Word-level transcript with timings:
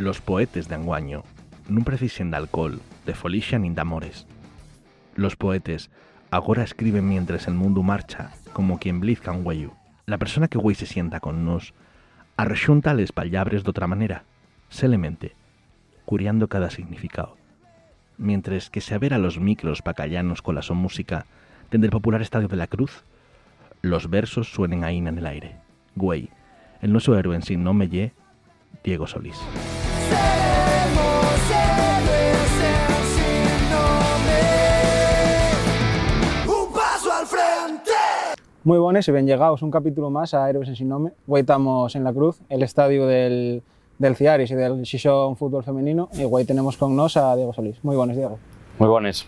Los 0.00 0.22
poetes 0.22 0.66
de 0.66 0.80
anguaño 0.80 1.28
non 1.68 1.84
precisen 1.84 2.32
de 2.32 2.40
alcohol, 2.40 2.80
de 3.04 3.12
folixa 3.12 3.60
nin 3.60 3.76
de 3.76 3.84
amores. 3.84 4.24
Los 5.12 5.36
poetes 5.36 5.92
agora 6.32 6.64
escriben 6.64 7.04
mientras 7.04 7.44
el 7.44 7.52
mundo 7.52 7.84
marcha, 7.84 8.32
como 8.56 8.80
quien 8.80 8.96
blizca 8.96 9.28
un 9.28 9.44
güeyo. 9.44 9.76
La 10.08 10.16
persona 10.16 10.48
que 10.48 10.56
güey 10.56 10.72
se 10.72 10.88
sienta 10.88 11.20
con 11.20 11.44
nos 11.44 11.76
arrexunta 12.40 12.96
les 12.96 13.12
pallabres 13.12 13.60
de 13.60 13.76
otra 13.76 13.84
manera, 13.84 14.24
selemente, 14.72 15.36
curiando 16.08 16.48
cada 16.48 16.72
significado. 16.72 17.36
Mientras 18.16 18.72
que 18.72 18.80
se 18.80 18.96
avera 18.96 19.20
los 19.20 19.36
micros 19.36 19.84
pacallanos 19.84 20.40
con 20.40 20.56
la 20.56 20.64
son 20.64 20.80
música 20.80 21.26
desde 21.68 21.84
el 21.84 21.92
popular 21.92 22.24
Estadio 22.24 22.48
de 22.48 22.56
la 22.56 22.72
Cruz, 22.72 23.04
los 23.84 24.08
versos 24.08 24.48
suenen 24.48 24.80
ahí 24.82 24.96
en 24.96 25.12
el 25.12 25.26
aire. 25.26 25.60
Güey, 25.94 26.30
el 26.80 26.88
nuestro 26.90 27.18
héroe 27.18 27.36
en 27.36 27.44
sí 27.44 27.58
no 27.58 27.74
me 27.76 27.92
lle, 27.92 28.14
Diego 28.82 29.06
Solís. 29.06 29.36
Muy 38.62 38.76
buenas 38.76 39.08
y 39.08 39.12
bien 39.12 39.26
llegados 39.26 39.62
un 39.62 39.70
capítulo 39.70 40.10
más 40.10 40.34
a 40.34 40.50
Héroes 40.50 40.68
en 40.68 40.76
Sin 40.76 40.90
Nome. 40.90 41.12
Hoy 41.26 41.40
estamos 41.40 41.96
en 41.96 42.04
La 42.04 42.12
Cruz, 42.12 42.42
el 42.50 42.62
estadio 42.62 43.06
del, 43.06 43.62
del 43.98 44.16
Ciaris 44.16 44.50
y 44.50 44.54
del 44.54 44.84
Xixón 44.84 45.38
Fútbol 45.38 45.64
Femenino 45.64 46.10
y 46.12 46.24
hoy 46.30 46.44
tenemos 46.44 46.76
con 46.76 46.94
nos 46.94 47.16
a 47.16 47.34
Diego 47.36 47.54
Solís. 47.54 47.82
Muy 47.82 47.96
buenas, 47.96 48.18
Diego. 48.18 48.38
Muy 48.78 48.90
buenas. 48.90 49.26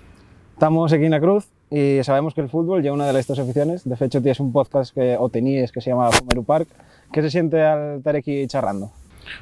Estamos 0.52 0.92
aquí 0.92 1.06
en 1.06 1.12
La 1.12 1.20
Cruz 1.20 1.48
y 1.70 2.00
sabemos 2.02 2.34
que 2.34 2.42
el 2.42 2.50
fútbol 2.50 2.82
ya 2.82 2.92
una 2.92 3.06
de 3.06 3.14
las 3.14 3.26
dos 3.26 3.38
aficiones. 3.38 3.88
De 3.88 3.94
hecho, 3.94 4.20
tienes 4.20 4.38
un 4.38 4.52
podcast 4.52 4.94
que, 4.94 5.16
o 5.18 5.30
tenías 5.30 5.72
que 5.72 5.80
se 5.80 5.88
llama 5.88 6.10
Fumeru 6.10 6.44
Park. 6.44 6.68
¿Qué 7.10 7.22
se 7.22 7.30
siente 7.30 7.62
al 7.62 7.96
estar 7.96 8.14
aquí 8.14 8.46
charrando? 8.48 8.90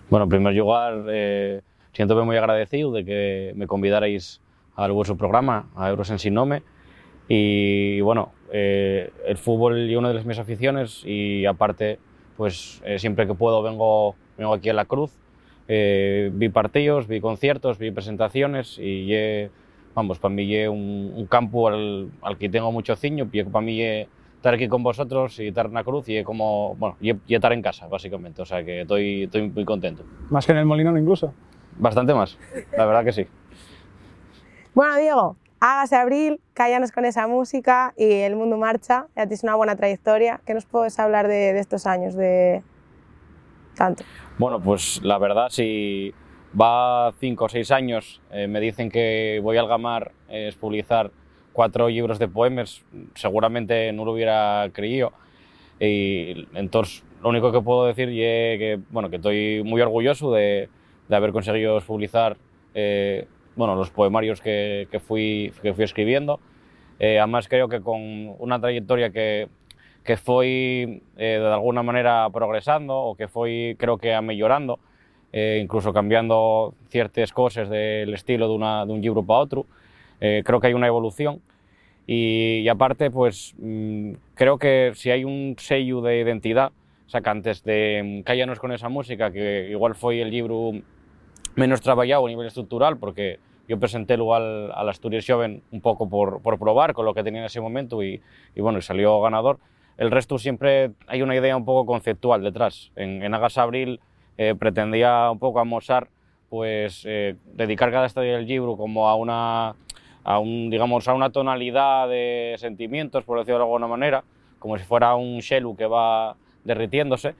Bueno, 0.08 0.22
en 0.22 0.30
primer 0.30 0.54
lugar, 0.54 1.02
eh, 1.08 1.62
siento 1.92 2.24
muy 2.24 2.36
agradecido 2.36 2.92
de 2.92 3.04
que 3.04 3.52
me 3.56 3.66
convidarais 3.66 4.40
al 4.76 4.92
vuestro 4.92 5.16
programa, 5.16 5.68
a 5.74 5.90
Euros 5.90 6.10
en 6.10 6.20
Sin 6.20 6.34
Nome. 6.34 6.62
Y 7.32 8.00
bueno, 8.00 8.32
eh, 8.52 9.12
el 9.24 9.38
fútbol 9.38 9.88
es 9.88 9.96
una 9.96 10.08
de 10.08 10.14
las 10.14 10.26
mis 10.26 10.40
aficiones 10.40 11.04
y 11.06 11.46
aparte, 11.46 12.00
pues 12.36 12.82
eh, 12.84 12.98
siempre 12.98 13.24
que 13.24 13.34
puedo 13.34 13.62
vengo, 13.62 14.16
vengo 14.36 14.52
aquí 14.52 14.68
a 14.68 14.74
La 14.74 14.84
Cruz. 14.84 15.12
Eh, 15.68 16.32
vi 16.34 16.48
partidos, 16.48 17.06
vi 17.06 17.20
conciertos, 17.20 17.78
vi 17.78 17.92
presentaciones 17.92 18.80
y 18.80 19.06
ye, 19.06 19.50
vamos, 19.94 20.18
para 20.18 20.34
mí 20.34 20.52
es 20.52 20.68
un, 20.68 21.12
un, 21.14 21.26
campo 21.26 21.68
al, 21.68 22.10
al, 22.20 22.36
que 22.36 22.48
tengo 22.48 22.72
mucho 22.72 22.96
ciño, 22.96 23.28
y 23.30 23.44
para 23.44 23.64
mí 23.64 23.80
es 23.80 24.08
estar 24.34 24.54
aquí 24.54 24.66
con 24.66 24.82
vosotros 24.82 25.38
y 25.38 25.46
estar 25.46 25.66
en 25.66 25.74
la 25.74 25.84
cruz 25.84 26.08
y 26.08 26.24
como, 26.24 26.74
bueno, 26.74 26.96
y, 27.00 27.12
y 27.28 27.36
estar 27.36 27.52
en 27.52 27.62
casa, 27.62 27.86
básicamente, 27.86 28.42
o 28.42 28.44
sea 28.44 28.64
que 28.64 28.80
estoy, 28.80 29.22
estoy 29.22 29.48
muy 29.48 29.64
contento. 29.64 30.02
Más 30.30 30.46
que 30.46 30.50
en 30.50 30.58
el 30.58 30.66
Molinón 30.66 30.98
incluso. 30.98 31.32
Bastante 31.78 32.12
más, 32.12 32.36
la 32.76 32.86
verdad 32.86 33.04
que 33.04 33.12
sí. 33.12 33.26
Bueno, 34.74 34.96
Diego, 34.96 35.36
hágase 35.60 35.96
abril, 35.96 36.40
cállanos 36.54 36.90
con 36.90 37.04
esa 37.04 37.26
música 37.26 37.92
y 37.96 38.10
el 38.10 38.34
mundo 38.34 38.56
marcha, 38.56 39.06
ya 39.14 39.24
tienes 39.26 39.42
una 39.44 39.54
buena 39.54 39.76
trayectoria. 39.76 40.40
¿Qué 40.46 40.54
nos 40.54 40.64
puedes 40.64 40.98
hablar 40.98 41.28
de, 41.28 41.52
de 41.52 41.60
estos 41.60 41.86
años, 41.86 42.14
de 42.14 42.62
tanto? 43.76 44.04
Bueno, 44.38 44.60
pues 44.60 45.00
la 45.02 45.18
verdad, 45.18 45.48
si 45.50 46.14
va 46.58 47.12
cinco 47.20 47.44
o 47.44 47.48
seis 47.48 47.70
años, 47.70 48.20
eh, 48.30 48.46
me 48.48 48.58
dicen 48.58 48.90
que 48.90 49.38
voy 49.42 49.58
a 49.58 49.66
eh, 50.30 50.52
publicar 50.58 51.10
cuatro 51.52 51.88
libros 51.88 52.18
de 52.18 52.28
poemas, 52.28 52.82
seguramente 53.14 53.92
no 53.92 54.04
lo 54.04 54.12
hubiera 54.12 54.68
creído. 54.72 55.12
Y 55.78 56.46
entonces, 56.54 57.04
lo 57.22 57.28
único 57.28 57.52
que 57.52 57.60
puedo 57.60 57.86
decir 57.86 58.08
es 58.08 58.58
que, 58.58 58.80
bueno, 58.90 59.10
que 59.10 59.16
estoy 59.16 59.62
muy 59.62 59.80
orgulloso 59.80 60.32
de, 60.32 60.68
de 61.08 61.16
haber 61.16 61.32
conseguido 61.32 61.80
publicar 61.80 62.36
eh, 62.74 63.26
bueno, 63.60 63.76
los 63.76 63.90
poemarios 63.90 64.40
que, 64.40 64.88
que, 64.90 64.98
fui, 64.98 65.52
que 65.62 65.74
fui 65.74 65.84
escribiendo. 65.84 66.40
Eh, 66.98 67.18
además, 67.18 67.46
creo 67.46 67.68
que 67.68 67.80
con 67.82 68.00
una 68.38 68.58
trayectoria 68.58 69.10
que, 69.10 69.48
que 70.02 70.16
fue 70.16 71.02
eh, 71.18 71.38
de 71.38 71.46
alguna 71.46 71.82
manera 71.82 72.26
progresando 72.32 72.96
o 72.96 73.14
que 73.14 73.28
fue, 73.28 73.76
creo 73.78 73.98
que, 73.98 74.18
mejorando, 74.22 74.78
eh, 75.32 75.60
incluso 75.62 75.92
cambiando 75.92 76.72
ciertas 76.88 77.32
cosas 77.32 77.68
del 77.68 78.14
estilo 78.14 78.48
de, 78.48 78.54
una, 78.54 78.86
de 78.86 78.92
un 78.92 79.02
libro 79.02 79.22
para 79.22 79.40
otro. 79.40 79.66
Eh, 80.22 80.42
creo 80.44 80.58
que 80.58 80.68
hay 80.68 80.74
una 80.74 80.86
evolución. 80.86 81.42
Y, 82.06 82.62
y 82.64 82.68
aparte, 82.68 83.10
pues 83.10 83.54
mmm, 83.58 84.12
creo 84.34 84.58
que 84.58 84.92
si 84.94 85.10
hay 85.10 85.24
un 85.24 85.54
sello 85.58 86.00
de 86.00 86.18
identidad, 86.20 86.72
o 87.06 87.10
sea, 87.10 87.20
que 87.20 87.28
antes 87.28 87.62
de 87.62 88.22
Cállanos 88.24 88.58
con 88.58 88.72
esa 88.72 88.88
música, 88.88 89.30
que 89.30 89.68
igual 89.70 89.94
fue 89.94 90.22
el 90.22 90.30
libro 90.30 90.72
menos 91.56 91.80
trabajado 91.82 92.26
a 92.26 92.28
nivel 92.28 92.46
estructural, 92.46 92.96
porque 92.96 93.38
yo 93.70 93.78
presenté 93.78 94.16
luego 94.16 94.34
al, 94.34 94.72
al 94.74 94.88
Asturias 94.88 95.24
Joven 95.24 95.62
un 95.70 95.80
poco 95.80 96.08
por, 96.08 96.42
por, 96.42 96.58
probar 96.58 96.92
con 96.92 97.06
lo 97.06 97.14
que 97.14 97.22
tenía 97.22 97.42
en 97.42 97.46
ese 97.46 97.60
momento 97.60 98.02
y, 98.02 98.20
y 98.56 98.60
bueno, 98.60 98.80
salió 98.80 99.20
ganador. 99.20 99.60
El 99.96 100.10
resto 100.10 100.38
siempre 100.38 100.90
hay 101.06 101.22
una 101.22 101.36
idea 101.36 101.56
un 101.56 101.64
poco 101.64 101.86
conceptual 101.86 102.42
detrás. 102.42 102.90
En, 102.96 103.22
en 103.22 103.32
Agas 103.32 103.58
Abril 103.58 104.00
eh, 104.38 104.56
pretendía 104.58 105.30
un 105.30 105.38
poco 105.38 105.60
amosar, 105.60 106.08
pues 106.48 107.04
eh, 107.06 107.36
dedicar 107.54 107.92
cada 107.92 108.06
estadio 108.06 108.34
del 108.34 108.48
libro 108.48 108.76
como 108.76 109.08
a 109.08 109.14
una, 109.14 109.76
a 110.24 110.38
un, 110.40 110.68
digamos, 110.68 111.06
a 111.06 111.14
una 111.14 111.30
tonalidad 111.30 112.08
de 112.08 112.56
sentimientos, 112.58 113.22
por 113.22 113.38
decirlo 113.38 113.58
de 113.58 113.64
alguna 113.66 113.86
manera, 113.86 114.24
como 114.58 114.76
si 114.78 114.84
fuera 114.84 115.14
un 115.14 115.38
shelu 115.38 115.76
que 115.76 115.86
va 115.86 116.34
derritiéndose 116.64 117.36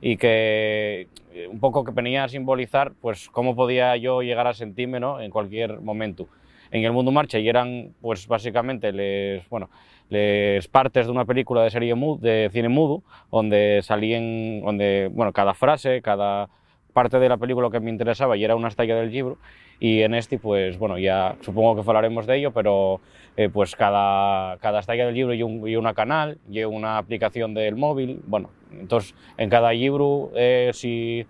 y 0.00 0.16
que 0.16 1.08
un 1.50 1.60
poco 1.60 1.84
que 1.84 1.92
venía 1.92 2.24
a 2.24 2.28
simbolizar 2.28 2.92
pues 3.00 3.28
cómo 3.30 3.54
podía 3.54 3.96
yo 3.96 4.22
llegar 4.22 4.46
a 4.46 4.54
sentirme 4.54 5.00
¿no? 5.00 5.20
en 5.20 5.30
cualquier 5.30 5.80
momento. 5.80 6.28
En 6.70 6.84
el 6.84 6.92
mundo 6.92 7.10
marcha 7.10 7.38
y 7.38 7.48
eran 7.48 7.94
pues 8.00 8.26
básicamente 8.26 8.92
les, 8.92 9.48
bueno, 9.48 9.70
les 10.08 10.66
partes 10.68 11.06
de 11.06 11.12
una 11.12 11.24
película 11.24 11.62
de 11.62 11.70
serie 11.70 11.94
mud, 11.94 12.20
de 12.20 12.48
cine 12.52 12.68
mudo, 12.68 13.02
donde 13.30 13.80
salían, 13.82 14.60
donde 14.60 15.10
bueno, 15.12 15.32
cada 15.32 15.54
frase, 15.54 16.00
cada 16.02 16.48
parte 16.92 17.18
de 17.18 17.28
la 17.28 17.36
película 17.36 17.70
que 17.70 17.80
me 17.80 17.90
interesaba 17.90 18.36
y 18.36 18.44
era 18.44 18.56
una 18.56 18.68
estalla 18.68 18.96
del 18.96 19.10
libro 19.10 19.38
y 19.80 20.02
en 20.02 20.14
este 20.14 20.38
pues 20.38 20.78
bueno 20.78 20.98
ya 20.98 21.36
supongo 21.40 21.74
que 21.74 21.88
hablaremos 21.88 22.26
de 22.26 22.36
ello 22.36 22.52
pero 22.52 23.00
eh, 23.36 23.48
pues 23.48 23.74
cada, 23.74 24.58
cada 24.58 24.80
estalla 24.80 25.06
del 25.06 25.14
libro 25.14 25.32
y, 25.32 25.42
un, 25.42 25.66
y 25.66 25.74
una 25.74 25.94
canal 25.94 26.38
y 26.48 26.62
una 26.62 26.98
aplicación 26.98 27.54
del 27.54 27.76
móvil 27.76 28.20
bueno 28.26 28.50
entonces 28.70 29.14
en 29.38 29.48
cada 29.48 29.72
libro 29.72 30.30
eh, 30.36 30.70
si 30.74 31.26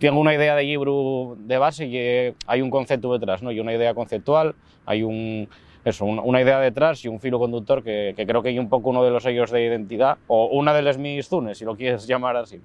tengo 0.00 0.20
una 0.20 0.34
idea 0.34 0.56
de 0.56 0.64
libro 0.64 1.36
de 1.38 1.58
base 1.58 1.86
y 1.86 1.96
eh, 1.96 2.34
hay 2.48 2.60
un 2.60 2.70
concepto 2.70 3.16
detrás 3.16 3.42
no 3.42 3.52
y 3.52 3.60
una 3.60 3.72
idea 3.72 3.94
conceptual 3.94 4.56
hay 4.84 5.04
un 5.04 5.48
eso, 5.84 6.04
una 6.04 6.42
idea 6.42 6.58
detrás 6.58 7.04
y 7.04 7.08
un 7.08 7.20
filo 7.20 7.38
conductor 7.38 7.84
que, 7.84 8.14
que 8.16 8.26
creo 8.26 8.42
que 8.42 8.48
hay 8.48 8.58
un 8.58 8.68
poco 8.68 8.90
uno 8.90 9.04
de 9.04 9.10
los 9.12 9.22
sellos 9.22 9.52
de 9.52 9.64
identidad 9.64 10.18
o 10.26 10.46
una 10.46 10.74
de 10.74 10.82
las 10.82 10.98
mis 10.98 11.28
zunes 11.28 11.58
si 11.58 11.64
lo 11.64 11.76
quieres 11.76 12.04
llamar 12.08 12.36
así 12.36 12.60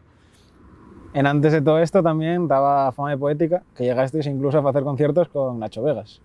en 1.13 1.27
antes 1.27 1.53
de 1.53 1.61
todo 1.61 1.79
esto 1.79 2.01
también 2.01 2.47
daba 2.47 2.91
fama 2.91 3.11
de 3.11 3.17
poética, 3.17 3.63
que 3.75 3.83
llegasteis 3.83 4.27
incluso 4.27 4.59
a 4.59 4.69
hacer 4.69 4.83
conciertos 4.83 5.27
con 5.29 5.59
Nacho 5.59 5.83
Vegas. 5.83 6.21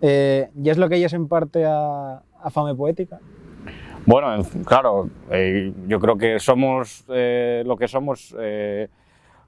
Eh, 0.00 0.48
¿Y 0.60 0.70
es 0.70 0.78
lo 0.78 0.88
que 0.88 0.96
ellos 0.96 1.12
en 1.12 1.28
parte 1.28 1.64
a, 1.64 2.22
a 2.42 2.50
fama 2.50 2.74
poética? 2.74 3.20
Bueno, 4.04 4.42
claro, 4.64 5.08
eh, 5.30 5.72
yo 5.86 6.00
creo 6.00 6.18
que 6.18 6.40
somos 6.40 7.04
eh, 7.08 7.62
lo 7.64 7.76
que 7.76 7.86
somos 7.86 8.34
eh, 8.38 8.88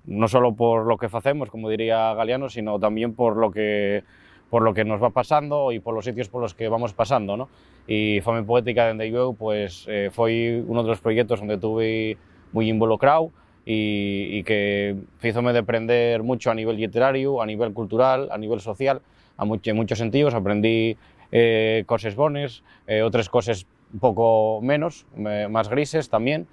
no 0.07 0.29
solo 0.29 0.55
por 0.55 0.87
lo 0.87 0.97
que 0.97 1.09
hacemos, 1.13 1.51
como 1.51 1.69
diría 1.69 2.15
Galeano, 2.15 2.49
sino 2.49 2.79
también 2.79 3.15
por 3.15 3.37
lo 3.37 3.51
que 3.51 4.05
por 4.51 4.63
lo 4.63 4.73
que 4.73 4.85
nos 4.85 5.03
va 5.03 5.11
pasando 5.11 5.73
y 5.73 5.81
por 5.81 5.95
los 5.95 6.05
sitios 6.05 6.29
por 6.29 6.41
los 6.41 6.55
que 6.55 6.69
vamos 6.69 6.93
pasando, 6.93 7.37
¿no? 7.37 7.49
Y 7.89 8.21
Fame 8.21 8.45
Poética 8.45 8.95
de 8.95 9.11
yo, 9.11 9.33
pues 9.33 9.85
eh, 9.89 10.11
fue 10.13 10.63
uno 10.65 10.83
de 10.85 10.91
los 10.91 11.01
proyectos 11.01 11.41
donde 11.41 11.59
tuve 11.59 12.17
muy 12.53 12.69
involucrado, 12.69 13.31
y, 13.65 14.39
y 14.39 14.45
que 14.45 14.97
hízome 15.23 15.57
aprender 15.57 16.23
mucho 16.23 16.51
a 16.51 16.55
nivel 16.55 16.77
literario, 16.77 17.41
a 17.41 17.47
nivel 17.47 17.73
cultural, 17.73 18.29
a 18.31 18.39
nivel 18.39 18.61
social, 18.61 19.01
a 19.37 19.45
mucho, 19.45 19.71
en 19.71 19.77
muchos 19.77 19.99
sentidos. 19.99 20.35
Aprendí 20.35 20.97
eh, 21.33 21.85
cosas 21.87 22.15
bones, 22.15 22.63
eh, 22.87 23.03
otras 23.03 23.29
cosas 23.29 23.67
un 23.93 24.01
poco 24.01 24.61
menos, 24.63 25.07
me, 25.17 25.49
más 25.49 25.69
grises 25.69 26.09
también, 26.09 26.47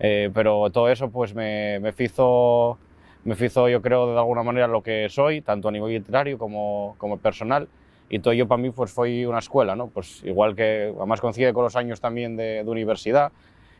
eh, 0.00 0.30
pero 0.34 0.70
todo 0.70 0.88
eso 0.88 1.10
pues 1.10 1.34
me, 1.34 1.78
me 1.80 1.94
hizo 1.98 2.78
me 3.24 3.34
hizo 3.38 3.68
yo 3.68 3.82
creo 3.82 4.12
de 4.12 4.18
alguna 4.18 4.42
manera 4.42 4.66
lo 4.66 4.82
que 4.82 5.08
soy, 5.08 5.40
tanto 5.40 5.68
a 5.68 5.72
nivel 5.72 5.92
literario 5.92 6.38
como, 6.38 6.94
como 6.98 7.18
personal, 7.18 7.68
y 8.08 8.20
todo 8.20 8.32
ello 8.32 8.48
para 8.48 8.62
mí 8.62 8.70
pues 8.70 8.90
fue 8.90 9.26
una 9.26 9.38
escuela, 9.38 9.76
¿no? 9.76 9.88
Pues 9.88 10.22
igual 10.24 10.54
que 10.56 10.94
además 10.96 11.20
coincide 11.20 11.52
con 11.52 11.64
los 11.64 11.76
años 11.76 12.00
también 12.00 12.36
de, 12.36 12.64
de 12.64 12.70
universidad, 12.70 13.32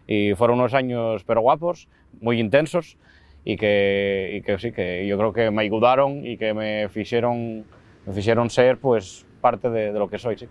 y 0.08 0.34
fueron 0.34 0.58
unos 0.58 0.74
años 0.74 1.22
pero 1.24 1.40
guapos, 1.40 1.88
muy 2.20 2.40
intensos 2.40 2.98
y 3.44 3.56
que, 3.56 4.32
y 4.34 4.42
que 4.42 4.58
sí, 4.58 4.72
que 4.72 5.06
yo 5.06 5.16
creo 5.16 5.32
que 5.32 5.52
me 5.52 5.62
ayudaron 5.62 6.26
y 6.26 6.36
que 6.36 6.52
me 6.52 6.88
hicieron, 6.92 7.64
me 8.04 8.18
hicieron 8.18 8.50
ser 8.50 8.78
pues 8.78 9.24
parte 9.40 9.70
de, 9.70 9.92
de, 9.92 9.98
lo 10.00 10.08
que 10.10 10.18
soy. 10.18 10.36
Sí. 10.36 10.48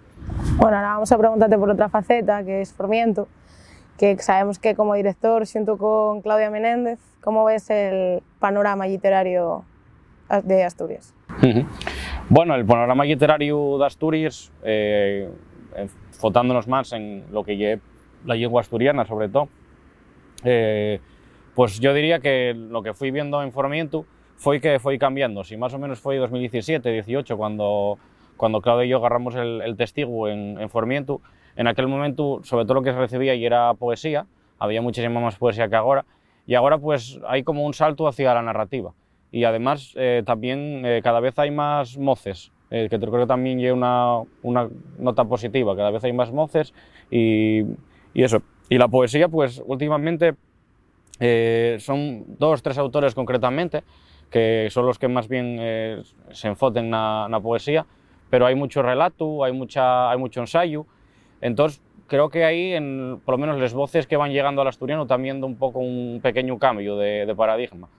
Bueno, 0.56 0.78
ahora 0.78 0.94
vamos 0.94 1.12
a 1.12 1.18
preguntarte 1.18 1.58
por 1.58 1.70
otra 1.70 1.90
faceta, 1.90 2.46
que 2.46 2.62
es 2.62 2.72
Formiento, 2.72 3.28
que 3.98 4.18
sabemos 4.20 4.60
que 4.60 4.76
como 4.76 4.96
director 4.96 5.46
siento 5.46 5.78
con 5.78 6.22
Claudia 6.22 6.50
Menéndez, 6.50 7.00
¿cómo 7.20 7.44
ves 7.44 7.70
el 7.70 8.24
panorama 8.40 8.88
literario 8.88 9.66
de 10.44 10.64
Asturias. 10.64 11.14
Bueno, 12.30 12.56
el 12.56 12.66
panorama 12.66 13.06
literario 13.06 13.78
de 13.78 13.86
Asturias, 13.86 14.52
eh, 14.64 15.30
enfocándonos 15.76 16.68
más 16.68 16.92
en 16.94 17.24
lo 17.32 17.44
que 17.44 17.56
lle 17.56 17.80
la 18.26 18.36
lengua 18.36 18.62
asturiana, 18.62 19.06
sobre 19.06 19.30
todo, 19.30 19.50
eh, 20.44 21.00
pues 21.56 21.80
yo 21.80 21.94
diría 21.94 22.20
que 22.20 22.54
lo 22.54 22.84
que 22.84 22.94
fui 22.94 23.12
viendo 23.12 23.42
en 23.42 23.52
Formiento 23.52 24.06
fue 24.36 24.62
que 24.62 24.80
fue 24.80 24.98
cambiando. 25.00 25.44
Si 25.44 25.58
más 25.58 25.74
o 25.74 25.80
menos 25.80 26.00
fue 26.00 26.18
2017, 26.18 26.92
18, 26.92 27.36
cuando, 27.38 27.98
cuando 28.38 28.62
Claudio 28.62 28.84
y 28.84 28.90
yo 28.90 28.98
agarramos 28.98 29.36
el, 29.36 29.62
el 29.62 29.76
testigo 29.76 30.28
en, 30.28 30.60
en 30.60 30.70
en 31.56 31.66
aquel 31.66 31.88
momento, 31.88 32.42
sobre 32.44 32.66
todo 32.66 32.76
lo 32.76 32.84
que 32.84 32.92
se 32.92 33.00
recibía 33.00 33.34
y 33.34 33.44
era 33.44 33.74
poesía, 33.74 34.28
había 34.60 34.82
muchísima 34.82 35.20
más 35.20 35.38
poesía 35.38 35.68
que 35.68 35.76
ahora, 35.76 36.06
y 36.46 36.54
ahora 36.54 36.78
pues 36.78 37.20
hay 37.28 37.44
como 37.44 37.66
un 37.66 37.74
salto 37.74 38.08
hacia 38.08 38.34
la 38.36 38.44
narrativa. 38.44 38.94
Y 39.32 39.44
además 39.44 39.94
eh, 39.98 40.22
también 40.26 40.84
eh, 40.86 41.02
cada 41.04 41.20
vez 41.20 41.38
hay 41.40 41.50
más 41.50 41.98
moces, 41.98 42.52
eh, 42.70 42.88
que 42.90 43.00
creo 43.00 43.12
que 43.12 43.26
también 43.26 43.58
lleva 43.60 43.76
una, 43.76 44.22
una 44.44 44.70
nota 45.00 45.26
positiva, 45.26 45.76
cada 45.76 45.90
vez 45.90 46.04
hay 46.04 46.14
más 46.14 46.32
moces 46.32 46.74
y, 47.10 47.64
y 48.14 48.24
eso. 48.24 48.42
Y 48.70 48.78
la 48.78 48.88
poesía 48.88 49.28
pues 49.30 49.62
últimamente 49.66 50.36
eh, 51.20 51.78
son 51.80 52.26
dos, 52.38 52.62
tres 52.62 52.78
autores 52.78 53.16
concretamente, 53.16 53.84
que 54.30 54.68
son 54.72 54.86
los 54.86 55.00
que 55.00 55.08
más 55.08 55.28
bien 55.28 55.58
eh, 55.60 56.02
se 56.32 56.48
enfoten 56.48 56.86
en 56.86 56.92
la 56.92 57.40
poesía, 57.42 57.86
pero 58.30 58.46
hay 58.46 58.56
mucho 58.56 58.82
relato, 58.82 59.44
hay, 59.44 59.54
mucha, 59.54 60.12
hay 60.12 60.18
mucho 60.18 60.42
ensayo, 60.42 60.86
entonces 61.42 61.82
creo 62.08 62.30
que 62.30 62.44
ahí, 62.44 62.74
en, 62.74 63.22
por 63.24 63.34
lo 63.34 63.38
menos 63.38 63.60
las 63.60 63.74
voces 63.74 64.08
que 64.08 64.18
van 64.18 64.32
llegando 64.32 64.62
al 64.62 64.68
asturiano, 64.68 65.08
también 65.08 65.40
da 65.40 65.48
un 65.48 65.58
poco 65.58 65.80
un 65.80 66.20
pequeño 66.22 66.58
cambio 66.58 66.98
de, 66.98 67.26
de 67.26 67.36
paradigma. 67.36 67.90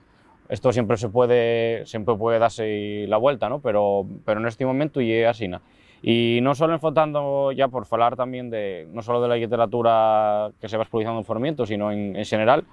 Esto 0.49 0.71
siempre 0.73 0.97
se 0.97 1.09
puede, 1.09 1.85
siempre 1.85 2.15
puede 2.15 2.39
darse 2.39 3.05
la 3.07 3.17
vuelta, 3.17 3.49
¿no? 3.49 3.59
pero, 3.59 4.07
pero 4.25 4.39
en 4.39 4.47
este 4.47 4.65
momento 4.65 4.99
y 4.99 5.23
así. 5.23 5.47
¿no? 5.47 5.61
Y 6.01 6.39
no 6.41 6.55
solo 6.55 6.73
enfocando 6.73 7.51
ya 7.51 7.67
por 7.67 7.85
hablar 7.91 8.15
también 8.15 8.49
de, 8.49 8.87
no 8.93 9.01
solo 9.01 9.21
de 9.21 9.27
la 9.27 9.35
literatura 9.35 10.49
que 10.61 10.69
se 10.69 10.77
va 10.77 10.83
expulsando 10.83 11.19
en 11.19 11.25
Formiento, 11.25 11.65
sino 11.65 11.91
en, 11.91 12.15
en 12.15 12.25
general, 12.25 12.63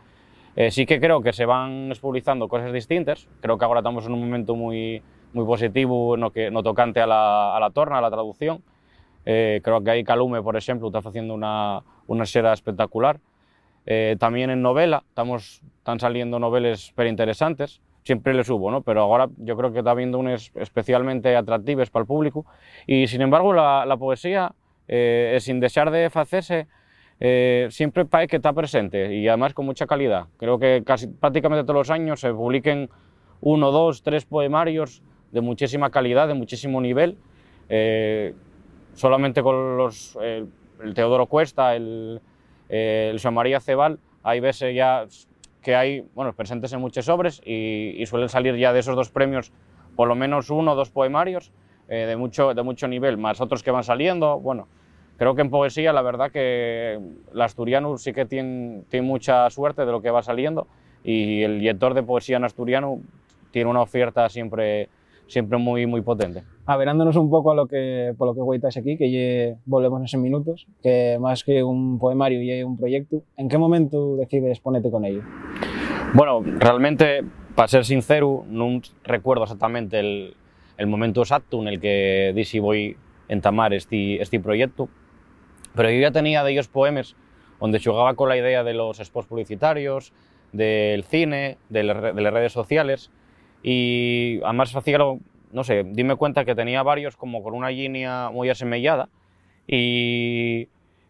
eh, 0.54 0.70
sí 0.70 0.86
que 0.86 1.00
creo 1.00 1.20
que 1.22 1.32
se 1.32 1.44
van 1.44 1.88
expulsando 1.88 2.48
cosas 2.48 2.72
distintas. 2.72 3.28
Creo 3.40 3.58
que 3.58 3.64
ahora 3.64 3.80
estamos 3.80 4.06
en 4.06 4.12
un 4.12 4.20
momento 4.20 4.54
muy, 4.54 5.02
muy 5.32 5.44
positivo 5.44 6.16
no, 6.16 6.30
que, 6.30 6.50
no 6.50 6.62
tocante 6.62 7.00
a 7.00 7.06
la, 7.06 7.56
a 7.56 7.60
la 7.60 7.70
torna, 7.70 7.98
a 7.98 8.00
la 8.00 8.10
traducción. 8.10 8.62
Eh, 9.24 9.60
creo 9.62 9.82
que 9.82 9.90
ahí 9.90 10.04
Calume, 10.04 10.40
por 10.40 10.56
ejemplo, 10.56 10.86
está 10.86 11.00
haciendo 11.06 11.34
una, 11.34 11.82
una 12.06 12.24
serie 12.26 12.52
espectacular. 12.52 13.18
Eh, 13.84 14.16
también 14.18 14.50
en 14.50 14.62
novela, 14.62 15.02
estamos, 15.08 15.62
están 15.78 16.00
saliendo 16.00 16.38
novelas 16.38 16.80
súper 16.80 17.08
interesantes. 17.08 17.80
Siempre 18.06 18.34
les 18.34 18.48
hubo, 18.48 18.70
¿no? 18.70 18.82
pero 18.82 19.02
ahora 19.02 19.26
yo 19.36 19.56
creo 19.56 19.72
que 19.72 19.78
está 19.78 19.90
habiendo 19.90 20.20
unas 20.20 20.52
especialmente 20.54 21.34
atractivas 21.34 21.90
para 21.90 22.02
el 22.02 22.06
público. 22.06 22.46
Y 22.86 23.08
sin 23.08 23.20
embargo, 23.20 23.52
la, 23.52 23.96
poesía, 23.98 24.52
eh, 24.86 25.38
sin 25.40 25.58
dejar 25.58 25.90
de 25.90 26.04
hacerse, 26.06 26.68
eh, 27.18 27.66
siempre 27.70 28.04
parece 28.04 28.28
que 28.28 28.36
está 28.36 28.52
presente 28.52 29.12
y 29.12 29.26
además 29.26 29.54
con 29.54 29.66
mucha 29.66 29.88
calidad. 29.88 30.26
Creo 30.36 30.56
que 30.56 30.84
casi 30.86 31.08
prácticamente 31.08 31.64
todos 31.64 31.78
los 31.78 31.90
años 31.90 32.20
se 32.20 32.32
publiquen 32.32 32.90
uno, 33.40 33.72
dos, 33.72 34.04
tres 34.04 34.24
poemarios 34.24 35.02
de 35.32 35.40
muchísima 35.40 35.90
calidad, 35.90 36.28
de 36.28 36.34
muchísimo 36.34 36.80
nivel. 36.80 37.18
Eh, 37.68 38.34
solamente 38.94 39.42
con 39.42 39.76
los, 39.76 40.16
el 40.22 40.94
Teodoro 40.94 41.26
Cuesta, 41.26 41.74
el, 41.74 42.20
el 42.68 43.20
Joan 43.20 43.34
María 43.34 43.58
Cebal, 43.58 43.98
hay 44.22 44.38
veces 44.38 44.76
ya 44.76 45.06
que 45.66 45.74
hay 45.74 46.06
bueno, 46.14 46.32
presentes 46.32 46.72
en 46.72 46.80
muchos 46.80 47.06
sobres 47.06 47.42
y, 47.44 48.00
y 48.00 48.06
suelen 48.06 48.28
salir 48.28 48.54
ya 48.54 48.72
de 48.72 48.78
esos 48.78 48.94
dos 48.94 49.10
premios 49.10 49.50
por 49.96 50.06
lo 50.06 50.14
menos 50.14 50.48
uno 50.48 50.72
o 50.72 50.74
dos 50.76 50.90
poemarios 50.90 51.50
eh, 51.88 52.06
de, 52.06 52.14
mucho, 52.14 52.54
de 52.54 52.62
mucho 52.62 52.86
nivel, 52.86 53.18
más 53.18 53.40
otros 53.40 53.64
que 53.64 53.72
van 53.72 53.82
saliendo. 53.82 54.38
Bueno, 54.38 54.68
creo 55.16 55.34
que 55.34 55.42
en 55.42 55.50
poesía 55.50 55.92
la 55.92 56.02
verdad 56.02 56.30
que 56.30 57.00
el 57.34 57.42
asturiano 57.42 57.98
sí 57.98 58.12
que 58.12 58.26
tiene, 58.26 58.82
tiene 58.90 59.08
mucha 59.08 59.50
suerte 59.50 59.84
de 59.84 59.90
lo 59.90 60.00
que 60.00 60.10
va 60.12 60.22
saliendo 60.22 60.68
y 61.02 61.42
el 61.42 61.58
lector 61.58 61.94
de 61.94 62.04
poesía 62.04 62.36
en 62.36 62.44
asturiano 62.44 63.00
tiene 63.50 63.68
una 63.68 63.80
oferta 63.80 64.28
siempre, 64.28 64.88
siempre 65.26 65.58
muy, 65.58 65.86
muy 65.86 66.02
potente. 66.02 66.42
Averándonos 66.66 67.16
un 67.16 67.30
poco 67.30 67.52
a 67.52 67.54
lo 67.54 67.66
que, 67.66 68.14
por 68.16 68.28
lo 68.28 68.34
que 68.34 68.40
cuentas 68.40 68.76
aquí, 68.76 68.96
que 68.96 69.10
ye, 69.10 69.56
volvemos 69.64 70.12
en 70.12 70.22
minutos, 70.22 70.66
que 70.82 71.18
más 71.20 71.44
que 71.44 71.62
un 71.62 71.98
poemario 71.98 72.42
y 72.42 72.62
un 72.62 72.76
proyecto, 72.76 73.22
¿en 73.36 73.48
qué 73.48 73.58
momento 73.58 74.16
decides 74.16 74.60
ponerte 74.60 74.90
con 74.90 75.04
ello? 75.04 75.22
Bueno, 76.14 76.42
realmente, 76.58 77.24
para 77.54 77.68
ser 77.68 77.84
sincero, 77.84 78.44
no 78.48 78.80
recuerdo 79.04 79.44
exactamente 79.44 80.00
el, 80.00 80.34
el 80.76 80.86
momento 80.86 81.20
exacto 81.20 81.60
en 81.60 81.68
el 81.68 81.80
que 81.80 82.32
di 82.34 82.44
si 82.44 82.58
voy 82.58 82.96
a 83.28 83.32
entamar 83.32 83.74
este, 83.74 84.22
este 84.22 84.40
proyecto, 84.40 84.88
pero 85.74 85.90
yo 85.90 86.00
ya 86.00 86.10
tenía 86.10 86.42
de 86.42 86.52
ellos 86.52 86.68
poemas 86.68 87.16
donde 87.60 87.80
jugaba 87.82 88.14
con 88.14 88.28
la 88.28 88.36
idea 88.36 88.64
de 88.64 88.74
los 88.74 88.98
spots 88.98 89.26
publicitarios, 89.28 90.12
del 90.52 91.04
cine, 91.04 91.58
de 91.68 91.82
las 91.82 92.32
redes 92.32 92.52
sociales, 92.52 93.10
y 93.68 94.40
además 94.44 94.74
hacía, 94.76 94.98
no 94.98 95.64
sé, 95.64 95.82
dime 95.84 96.14
cuenta 96.14 96.44
que 96.44 96.54
tenía 96.54 96.84
varios 96.84 97.16
como 97.16 97.42
con 97.42 97.52
una 97.52 97.68
línea 97.68 98.30
muy 98.30 98.48
asemellada, 98.48 99.08
y, 99.66 100.68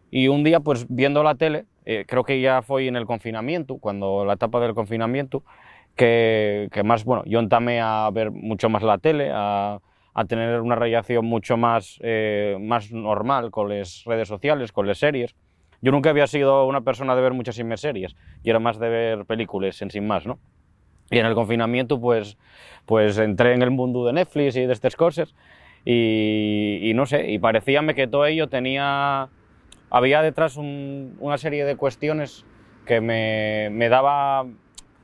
y 0.09 0.27
un 0.27 0.43
día, 0.43 0.59
pues 0.59 0.87
viendo 0.89 1.21
la 1.21 1.35
tele, 1.35 1.65
eh, 1.85 2.05
creo 2.07 2.23
que 2.23 2.41
ya 2.41 2.63
fue 2.63 2.87
en 2.87 2.95
el 2.95 3.05
confinamiento, 3.05 3.77
cuando 3.77 4.25
la 4.25 4.33
etapa 4.33 4.59
del 4.59 4.73
confinamiento, 4.73 5.43
que, 5.95 6.67
que 6.71 6.81
más, 6.81 7.05
bueno, 7.05 7.21
yo 7.27 7.39
entamé 7.39 7.79
a 7.79 8.09
ver 8.11 8.31
mucho 8.31 8.69
más 8.69 8.81
la 8.81 8.97
tele, 8.97 9.29
a, 9.31 9.77
a 10.15 10.25
tener 10.25 10.59
una 10.59 10.73
relación 10.75 11.27
mucho 11.27 11.57
más, 11.57 11.99
eh, 12.01 12.57
más 12.59 12.91
normal 12.91 13.51
con 13.51 13.69
las 13.69 14.03
redes 14.03 14.27
sociales, 14.27 14.71
con 14.71 14.87
las 14.87 14.97
series. 14.97 15.35
Yo 15.83 15.91
nunca 15.91 16.09
había 16.09 16.25
sido 16.25 16.65
una 16.65 16.81
persona 16.81 17.15
de 17.15 17.21
ver 17.21 17.33
muchísimas 17.33 17.81
series, 17.81 18.15
y 18.43 18.49
era 18.49 18.57
más 18.57 18.79
de 18.79 18.89
ver 18.89 19.25
películas 19.25 19.79
en 19.83 19.91
sin 19.91 20.07
más, 20.07 20.25
¿no? 20.25 20.39
Y 21.09 21.19
en 21.19 21.25
el 21.25 21.35
confinamiento, 21.35 21.99
pues, 21.99 22.37
pues 22.85 23.17
entré 23.17 23.53
en 23.53 23.61
el 23.61 23.71
mundo 23.71 24.05
de 24.05 24.13
Netflix 24.13 24.55
y 24.55 24.65
de 24.65 24.73
estas 24.73 24.95
cosas, 24.95 25.33
y, 25.85 26.79
y 26.83 26.93
no 26.93 27.05
sé, 27.05 27.29
y 27.31 27.39
parecíame 27.39 27.95
que 27.95 28.07
todo 28.07 28.25
ello 28.25 28.47
tenía, 28.49 29.29
había 29.89 30.21
detrás 30.21 30.57
un- 30.57 31.15
una 31.19 31.37
serie 31.37 31.63
de 31.65 31.75
cuestiones 31.77 32.45
que 32.85 32.99
me, 32.99 33.69
me 33.71 33.87
daba, 33.89 34.41
o 34.43 34.47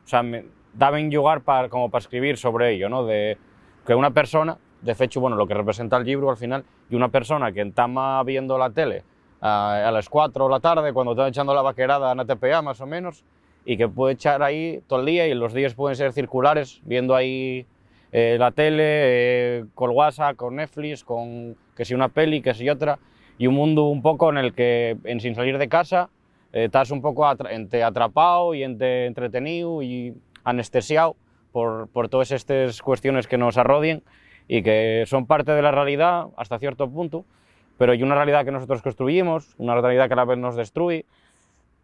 sea, 0.05 0.23
me 0.23 0.45
daban 0.73 1.09
lugar 1.09 1.41
para, 1.41 1.69
como 1.69 1.89
para 1.89 2.01
escribir 2.01 2.37
sobre 2.37 2.71
ello, 2.73 2.89
¿no? 2.89 3.05
De 3.05 3.37
que 3.85 3.95
una 3.95 4.11
persona, 4.11 4.57
de 4.81 4.95
hecho, 4.99 5.21
bueno, 5.21 5.35
lo 5.37 5.47
que 5.47 5.53
representa 5.53 5.97
el 5.97 6.03
libro 6.05 6.29
al 6.29 6.37
final, 6.37 6.65
y 6.89 6.95
una 6.95 7.09
persona 7.09 7.51
que 7.53 7.61
entama 7.61 8.21
viendo 8.23 8.57
la 8.57 8.69
tele 8.71 9.03
a, 9.39 9.87
a 9.87 9.91
las 9.91 10.09
4 10.09 10.45
de 10.45 10.51
la 10.51 10.59
tarde, 10.59 10.91
cuando 10.91 11.13
está 11.13 11.27
echando 11.27 11.53
la 11.53 11.61
vaquerada 11.61 12.11
en 12.11 12.19
ATPA 12.19 12.61
más 12.61 12.81
o 12.81 12.85
menos, 12.85 13.23
y 13.65 13.77
que 13.77 13.87
puede 13.87 14.15
echar 14.15 14.43
ahí 14.43 14.81
todo 14.87 14.99
el 14.99 15.05
día, 15.05 15.27
y 15.27 15.33
los 15.33 15.53
días 15.53 15.73
pueden 15.73 15.95
ser 15.95 16.11
circulares, 16.13 16.81
viendo 16.83 17.15
ahí 17.15 17.65
eh, 18.11 18.37
la 18.39 18.51
tele, 18.51 18.83
eh, 18.85 19.65
con 19.73 19.91
WhatsApp, 19.91 20.35
con 20.35 20.55
Netflix, 20.55 21.03
con 21.03 21.55
que 21.75 21.85
si 21.85 21.93
una 21.93 22.09
peli, 22.09 22.41
que 22.41 22.53
si 22.53 22.69
otra, 22.69 22.99
y 23.37 23.47
un 23.47 23.55
mundo 23.55 23.85
un 23.85 24.01
poco 24.01 24.29
en 24.29 24.37
el 24.37 24.53
que, 24.53 24.97
en, 25.05 25.19
sin 25.19 25.33
salir 25.33 25.57
de 25.57 25.67
casa, 25.67 26.09
eh, 26.51 26.65
estás 26.65 26.91
un 26.91 27.01
poco 27.01 27.25
atra- 27.25 27.51
entre 27.51 27.83
atrapado 27.83 28.53
y 28.53 28.63
entre 28.63 29.07
entretenido 29.07 29.81
y 29.81 30.13
anestesiado 30.43 31.15
por, 31.51 31.87
por 31.87 32.09
todas 32.09 32.31
estas 32.31 32.81
cuestiones 32.81 33.27
que 33.27 33.37
nos 33.37 33.57
arrodien 33.57 34.03
y 34.47 34.61
que 34.61 35.05
son 35.07 35.25
parte 35.25 35.53
de 35.53 35.61
la 35.61 35.71
realidad 35.71 36.27
hasta 36.35 36.59
cierto 36.59 36.89
punto, 36.89 37.25
pero 37.77 37.93
hay 37.93 38.03
una 38.03 38.13
realidad 38.15 38.43
que 38.45 38.51
nosotros 38.51 38.81
construimos, 38.81 39.55
una 39.57 39.79
realidad 39.79 40.07
que 40.07 40.13
a 40.13 40.17
la 40.17 40.25
vez 40.25 40.37
nos 40.37 40.55
destruye. 40.55 41.05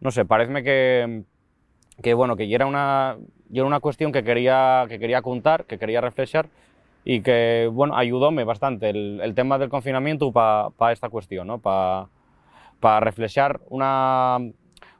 No 0.00 0.10
sé, 0.10 0.24
parece 0.24 0.62
que, 0.62 1.22
que 2.02 2.14
bueno, 2.14 2.36
que 2.36 2.52
era 2.52 2.66
una, 2.66 3.16
era 3.52 3.64
una 3.64 3.80
cuestión 3.80 4.12
que 4.12 4.22
quería, 4.22 4.86
que 4.88 4.98
quería 4.98 5.22
contar, 5.22 5.64
que 5.64 5.78
quería 5.78 6.00
reflexionar 6.00 6.48
y 7.04 7.22
que, 7.22 7.68
bueno, 7.72 7.96
ayudóme 7.96 8.44
bastante 8.44 8.90
el, 8.90 9.20
el 9.22 9.34
tema 9.34 9.58
del 9.58 9.68
confinamiento 9.68 10.32
para 10.32 10.92
esta 10.92 11.08
cuestión, 11.08 11.46
¿no? 11.46 11.58
Para 11.58 12.08
pa 12.80 13.00
reflexionar 13.00 13.60
una, 13.68 14.38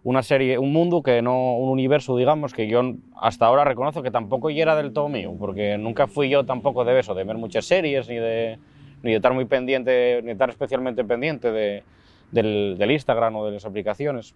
una 0.02 0.22
serie, 0.22 0.58
un 0.58 0.72
mundo 0.72 1.02
que 1.02 1.22
no, 1.22 1.56
un 1.56 1.70
universo, 1.70 2.16
digamos, 2.16 2.52
que 2.52 2.68
yo 2.68 2.82
hasta 3.20 3.46
ahora 3.46 3.64
reconozco 3.64 4.02
que 4.02 4.10
tampoco 4.10 4.50
era 4.50 4.76
del 4.76 4.92
todo 4.92 5.08
mío, 5.08 5.34
porque 5.38 5.76
nunca 5.78 6.06
fui 6.06 6.28
yo 6.28 6.44
tampoco 6.44 6.84
de 6.84 6.98
eso, 6.98 7.14
de 7.14 7.24
ver 7.24 7.36
muchas 7.36 7.64
series, 7.64 8.08
ni 8.08 8.16
de, 8.16 8.58
ni 9.02 9.10
de 9.10 9.16
estar 9.16 9.32
muy 9.32 9.46
pendiente, 9.46 10.20
ni 10.22 10.26
de 10.26 10.32
estar 10.32 10.50
especialmente 10.50 11.04
pendiente 11.04 11.50
de, 11.50 11.82
del, 12.30 12.76
del 12.78 12.90
Instagram 12.90 13.36
o 13.36 13.46
de 13.46 13.52
las 13.52 13.64
aplicaciones. 13.64 14.34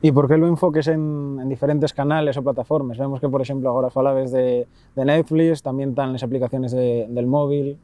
¿Y 0.00 0.12
por 0.12 0.28
qué 0.28 0.36
lo 0.36 0.46
enfoques 0.46 0.86
en, 0.86 1.38
en 1.42 1.48
diferentes 1.48 1.92
canales 1.92 2.36
o 2.36 2.42
plataformas? 2.42 2.98
Vemos 2.98 3.20
que, 3.20 3.28
por 3.28 3.42
ejemplo, 3.42 3.68
ahora 3.70 3.90
falabes 3.90 4.30
de, 4.30 4.66
de 4.94 5.04
Netflix, 5.04 5.62
también 5.62 5.90
están 5.90 6.12
las 6.12 6.22
aplicaciones 6.22 6.70
de- 6.72 7.06
del 7.08 7.26
móvil. 7.26 7.76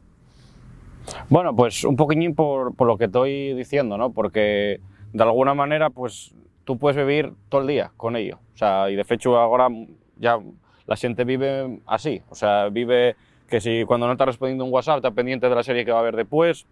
Bueno, 1.28 1.54
pues 1.56 1.83
un 1.85 1.97
poquillín 1.97 2.35
por, 2.35 2.75
por 2.76 2.87
lo 2.87 2.97
que 2.97 3.06
estoy 3.06 3.52
diciendo, 3.54 3.99
¿no? 3.99 4.11
Porque 4.11 4.80
de 5.12 5.23
alguna 5.23 5.54
manera, 5.54 5.90
pues 5.90 6.35
tú 6.64 6.78
puedes 6.78 6.97
vivir 6.97 7.33
todo 7.49 7.62
el 7.62 7.66
día 7.66 7.90
con 7.97 8.14
ello. 8.16 8.38
O 8.54 8.56
sea, 8.56 8.88
y 8.90 8.97
de 8.97 9.04
hecho 9.09 9.37
ahora 9.37 9.68
ya 10.18 10.38
la 10.87 10.97
gente 10.97 11.25
vive 11.25 11.80
así. 11.85 12.23
O 12.30 12.35
sea, 12.37 12.68
vive 12.68 13.16
que 13.49 13.61
si 13.61 13.85
cuando 13.85 14.06
no 14.06 14.12
está 14.12 14.25
respondiendo 14.25 14.64
un 14.64 14.73
WhatsApp 14.73 14.99
está 14.99 15.11
pendiente 15.11 15.49
de 15.49 15.54
la 15.54 15.62
serie 15.64 15.85
que 15.85 15.92
va 15.92 15.99
a 15.99 16.02
ver 16.02 16.16
después, 16.16 16.64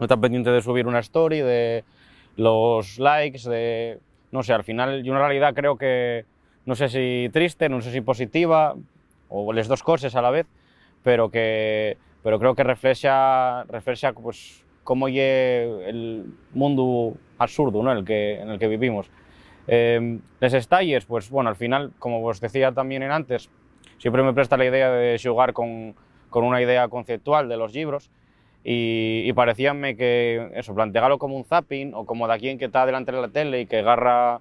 está 0.00 0.16
pendiente 0.16 0.50
de 0.50 0.62
subir 0.62 0.86
una 0.86 1.00
story, 1.00 1.40
de 1.40 1.84
los 2.36 2.98
likes, 2.98 3.48
de... 3.48 4.00
No 4.32 4.42
sé, 4.42 4.52
al 4.52 4.64
final 4.64 5.04
yo 5.04 5.12
una 5.12 5.20
realidad 5.20 5.54
creo 5.54 5.76
que, 5.76 6.24
no 6.66 6.74
sé 6.74 6.88
si 6.88 7.30
triste, 7.32 7.68
no 7.68 7.80
sé 7.80 7.92
si 7.92 8.00
positiva, 8.00 8.74
o 9.28 9.52
las 9.52 9.68
dos 9.68 9.82
cosas 9.82 10.16
a 10.16 10.22
la 10.22 10.30
vez, 10.30 10.46
pero 11.02 11.30
que 11.30 11.96
pero 12.22 12.38
creo 12.38 12.54
que 12.54 12.62
refleja, 12.62 13.64
refleja 13.64 14.12
pues, 14.12 14.64
cómo 14.84 15.08
es 15.08 15.16
el 15.16 16.24
mundo 16.52 17.14
absurdo 17.38 17.82
¿no? 17.82 17.92
en, 17.92 17.98
el 17.98 18.04
que, 18.04 18.40
en 18.40 18.50
el 18.50 18.58
que 18.58 18.68
vivimos. 18.68 19.10
Eh, 19.66 20.18
les 20.40 20.54
estalles, 20.54 21.04
pues 21.04 21.30
bueno, 21.30 21.50
al 21.50 21.56
final, 21.56 21.92
como 21.98 22.24
os 22.24 22.40
decía 22.40 22.72
también 22.72 23.02
en 23.02 23.10
antes, 23.10 23.50
siempre 23.98 24.22
me 24.22 24.32
presta 24.32 24.56
la 24.56 24.64
idea 24.64 24.90
de 24.90 25.20
jugar 25.22 25.52
con, 25.52 25.94
con 26.30 26.44
una 26.44 26.62
idea 26.62 26.88
conceptual 26.88 27.48
de 27.48 27.56
los 27.56 27.72
libros 27.72 28.10
y, 28.64 29.22
y 29.24 29.32
parecíame 29.32 29.96
que 29.96 30.50
eso, 30.54 30.74
plantearlo 30.74 31.18
como 31.18 31.36
un 31.36 31.44
zapping 31.44 31.94
o 31.94 32.06
como 32.06 32.28
de 32.28 32.34
aquí 32.34 32.48
en 32.48 32.58
que 32.58 32.66
está 32.66 32.86
delante 32.86 33.12
de 33.12 33.20
la 33.20 33.28
tele 33.28 33.62
y 33.62 33.66
que 33.66 33.78
agarra, 33.78 34.40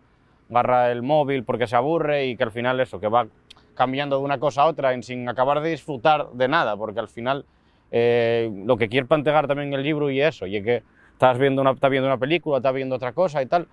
agarra 0.49 0.91
el 0.91 1.01
móvil 1.01 1.43
porque 1.43 1.67
se 1.67 1.75
aburre 1.75 2.27
y 2.27 2.37
que 2.37 2.43
al 2.43 2.51
final 2.51 2.79
eso, 2.79 2.99
que 2.99 3.07
va 3.07 3.27
cambiando 3.73 4.17
de 4.17 4.23
una 4.23 4.39
cosa 4.39 4.63
a 4.63 4.65
otra 4.67 4.93
en, 4.93 5.01
sin 5.01 5.27
acabar 5.27 5.61
de 5.61 5.69
disfrutar 5.69 6.29
de 6.33 6.47
nada, 6.47 6.77
porque 6.77 6.99
al 6.99 7.07
final 7.07 7.45
eh, 7.91 8.51
lo 8.65 8.77
que 8.77 8.89
quiere 8.89 9.07
plantear 9.07 9.47
también 9.47 9.73
el 9.73 9.81
libro 9.81 10.11
y 10.11 10.21
eso, 10.21 10.45
y 10.45 10.57
es 10.57 10.63
que 10.63 10.83
estás 11.13 11.37
viendo 11.37 11.61
una, 11.61 11.71
estás 11.71 11.89
viendo 11.89 12.07
una 12.07 12.17
película, 12.17 12.57
estás 12.57 12.73
viendo 12.73 12.95
otra 12.95 13.13
cosa 13.13 13.41
y 13.41 13.47
tal, 13.47 13.67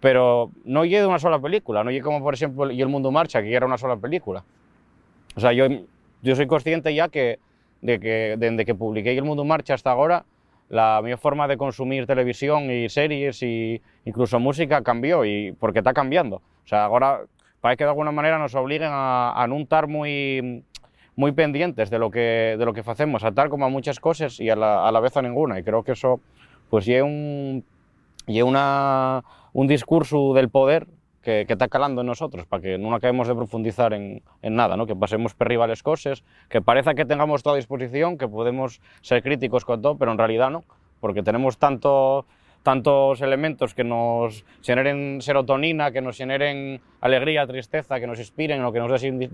pero 0.00 0.50
no 0.64 0.84
llega 0.84 1.08
una 1.08 1.18
sola 1.18 1.38
película, 1.38 1.82
no 1.82 1.90
llega 1.90 2.04
como 2.04 2.20
por 2.22 2.34
ejemplo 2.34 2.70
Y 2.70 2.82
el 2.82 2.88
mundo 2.88 3.10
marcha, 3.10 3.42
que 3.42 3.54
era 3.54 3.64
una 3.64 3.78
sola 3.78 3.96
película. 3.96 4.44
O 5.34 5.40
sea, 5.40 5.52
yo, 5.52 5.66
yo 6.22 6.36
soy 6.36 6.46
consciente 6.46 6.94
ya 6.94 7.08
que 7.08 7.38
de 7.84 8.00
que 8.00 8.36
desde 8.38 8.64
que 8.64 8.74
publiqué 8.74 9.12
Y 9.12 9.18
el 9.18 9.24
mundo 9.24 9.44
marcha 9.44 9.74
hasta 9.74 9.90
ahora, 9.90 10.24
la 10.70 11.02
mi 11.04 11.14
forma 11.16 11.46
de 11.46 11.58
consumir 11.58 12.06
televisión 12.06 12.70
y 12.70 12.88
series 12.88 13.42
y 13.42 13.80
incluso 14.06 14.40
música 14.40 14.82
cambió, 14.82 15.24
y 15.24 15.52
porque 15.52 15.80
está 15.80 15.92
cambiando. 15.92 16.36
O 16.36 16.66
sea, 16.66 16.86
ahora 16.86 17.20
parece 17.60 17.78
que 17.78 17.84
de 17.84 17.90
alguna 17.90 18.10
manera 18.10 18.38
nos 18.38 18.54
obliguen 18.54 18.88
a, 18.90 19.40
a 19.40 19.46
no 19.46 19.58
estar 19.58 19.86
muy 19.86 20.64
muy 21.16 21.32
pendientes 21.32 21.90
de 21.90 21.98
lo 21.98 22.10
que, 22.10 22.56
de 22.58 22.64
lo 22.64 22.72
que 22.72 22.82
hacemos, 22.84 23.22
a 23.22 23.30
tal 23.32 23.48
como 23.50 23.66
a 23.66 23.68
muchas 23.68 24.00
cosas 24.00 24.40
y 24.40 24.50
a 24.50 24.56
la, 24.56 24.88
a 24.88 24.90
la 24.90 24.98
vez 25.00 25.16
a 25.16 25.22
ninguna. 25.22 25.58
Y 25.58 25.62
creo 25.62 25.84
que 25.84 25.92
eso 25.92 26.20
pues 26.70 26.86
lleva 26.86 27.06
un, 27.06 27.64
lleva 28.26 28.48
una, 28.48 29.22
un 29.52 29.66
discurso 29.66 30.32
del 30.34 30.48
poder 30.48 30.88
que, 31.24 31.44
que 31.46 31.54
está 31.54 31.66
calando 31.68 32.02
en 32.02 32.06
nosotros, 32.06 32.46
para 32.46 32.62
que 32.62 32.78
no 32.78 32.94
acabemos 32.94 33.26
de 33.26 33.34
profundizar 33.34 33.92
en, 33.92 34.22
en 34.42 34.54
nada, 34.54 34.76
¿no? 34.76 34.86
que 34.86 34.94
pasemos 34.94 35.34
por 35.34 35.48
arriba 35.48 35.66
las 35.66 35.82
cosas, 35.82 36.22
que 36.48 36.62
parezca 36.62 36.94
que 36.94 37.04
tengamos 37.04 37.42
toda 37.42 37.56
disposición, 37.56 38.18
que 38.18 38.28
podemos 38.28 38.80
ser 39.00 39.22
críticos 39.22 39.64
con 39.64 39.82
todo, 39.82 39.96
pero 39.96 40.12
en 40.12 40.18
realidad 40.18 40.50
no, 40.50 40.62
porque 41.00 41.22
tenemos 41.22 41.58
tanto 41.58 42.26
tantos 42.62 43.20
elementos 43.20 43.74
que 43.74 43.84
nos 43.84 44.46
generen 44.62 45.20
serotonina, 45.20 45.92
que 45.92 46.00
nos 46.00 46.16
generen 46.16 46.80
alegría, 47.02 47.46
tristeza, 47.46 48.00
que 48.00 48.06
nos 48.06 48.18
inspiren 48.18 48.64
o 48.64 48.72
que 48.72 48.80
nos 48.80 48.90
dejen 48.90 49.18
de, 49.18 49.28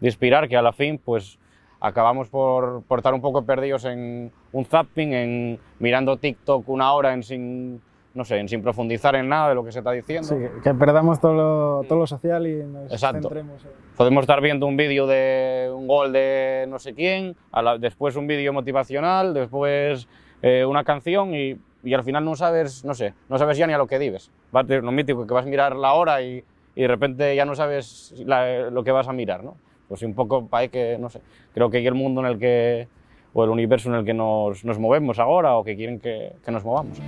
de 0.00 0.08
inspirar, 0.08 0.46
que 0.46 0.56
a 0.56 0.62
la 0.62 0.72
fin 0.72 1.00
pues 1.02 1.38
acabamos 1.80 2.28
por, 2.28 2.82
por, 2.84 3.00
estar 3.00 3.14
un 3.14 3.22
poco 3.22 3.44
perdidos 3.44 3.86
en 3.86 4.30
un 4.52 4.64
zapping, 4.66 5.12
en 5.14 5.58
mirando 5.80 6.18
TikTok 6.18 6.68
una 6.68 6.92
hora 6.92 7.14
en 7.14 7.22
sin, 7.22 7.82
no 8.14 8.24
sé, 8.24 8.46
sin 8.48 8.62
profundizar 8.62 9.14
en 9.14 9.28
nada 9.28 9.50
de 9.50 9.54
lo 9.54 9.64
que 9.64 9.72
se 9.72 9.78
está 9.78 9.92
diciendo. 9.92 10.28
Sí, 10.28 10.36
que, 10.62 10.74
perdamos 10.74 11.20
todo 11.20 11.34
lo, 11.34 11.84
todo 11.88 12.00
lo 12.00 12.06
social 12.06 12.46
y 12.46 12.64
nos 12.64 12.92
Exacto. 12.92 13.28
centremos 13.28 13.64
en... 13.64 13.70
Podemos 13.96 14.22
estar 14.22 14.40
viendo 14.40 14.66
un 14.66 14.76
vídeo 14.76 15.06
de 15.06 15.70
un 15.74 15.86
gol 15.86 16.12
de 16.12 16.66
no 16.68 16.78
sé 16.78 16.94
quién, 16.94 17.36
a 17.50 17.62
la, 17.62 17.78
después 17.78 18.16
un 18.16 18.26
vídeo 18.26 18.52
motivacional, 18.52 19.34
después 19.34 20.08
eh, 20.42 20.64
una 20.64 20.84
canción 20.84 21.34
y 21.34 21.58
y 21.84 21.94
al 21.94 22.04
final 22.04 22.24
no 22.24 22.36
sabes, 22.36 22.84
no 22.84 22.94
sé, 22.94 23.14
no 23.28 23.38
sabes 23.38 23.58
ya 23.58 23.66
ni 23.66 23.72
a 23.72 23.78
lo 23.78 23.86
que 23.86 23.98
dives. 23.98 24.30
Va 24.54 24.62
lo 24.62 24.92
mítico, 24.92 25.26
que 25.26 25.34
vas 25.34 25.46
a 25.46 25.48
mirar 25.48 25.76
la 25.76 25.94
hora 25.94 26.22
y, 26.22 26.44
y 26.74 26.82
de 26.82 26.88
repente 26.88 27.34
ya 27.34 27.44
no 27.44 27.54
sabes 27.54 28.14
la, 28.24 28.70
lo 28.70 28.84
que 28.84 28.92
vas 28.92 29.08
a 29.08 29.12
mirar, 29.12 29.42
¿no? 29.42 29.56
Pues 29.88 30.02
un 30.02 30.14
poco 30.14 30.46
para 30.46 30.68
que, 30.68 30.96
no 30.98 31.08
sé, 31.10 31.20
creo 31.52 31.70
que 31.70 31.78
hay 31.78 31.86
el 31.86 31.94
mundo 31.94 32.20
en 32.20 32.26
el 32.28 32.38
que, 32.38 32.88
o 33.32 33.44
el 33.44 33.50
universo 33.50 33.88
en 33.88 33.96
el 33.96 34.04
que 34.04 34.14
nos, 34.14 34.64
nos 34.64 34.78
movemos 34.78 35.18
ahora 35.18 35.56
o 35.56 35.64
que 35.64 35.76
quieren 35.76 35.98
que, 35.98 36.32
que 36.44 36.52
nos 36.52 36.64
movamos. 36.64 36.98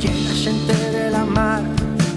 Llena 0.00 0.32
xente 0.32 0.72
de 0.72 1.10
la 1.10 1.26
mar 1.26 1.62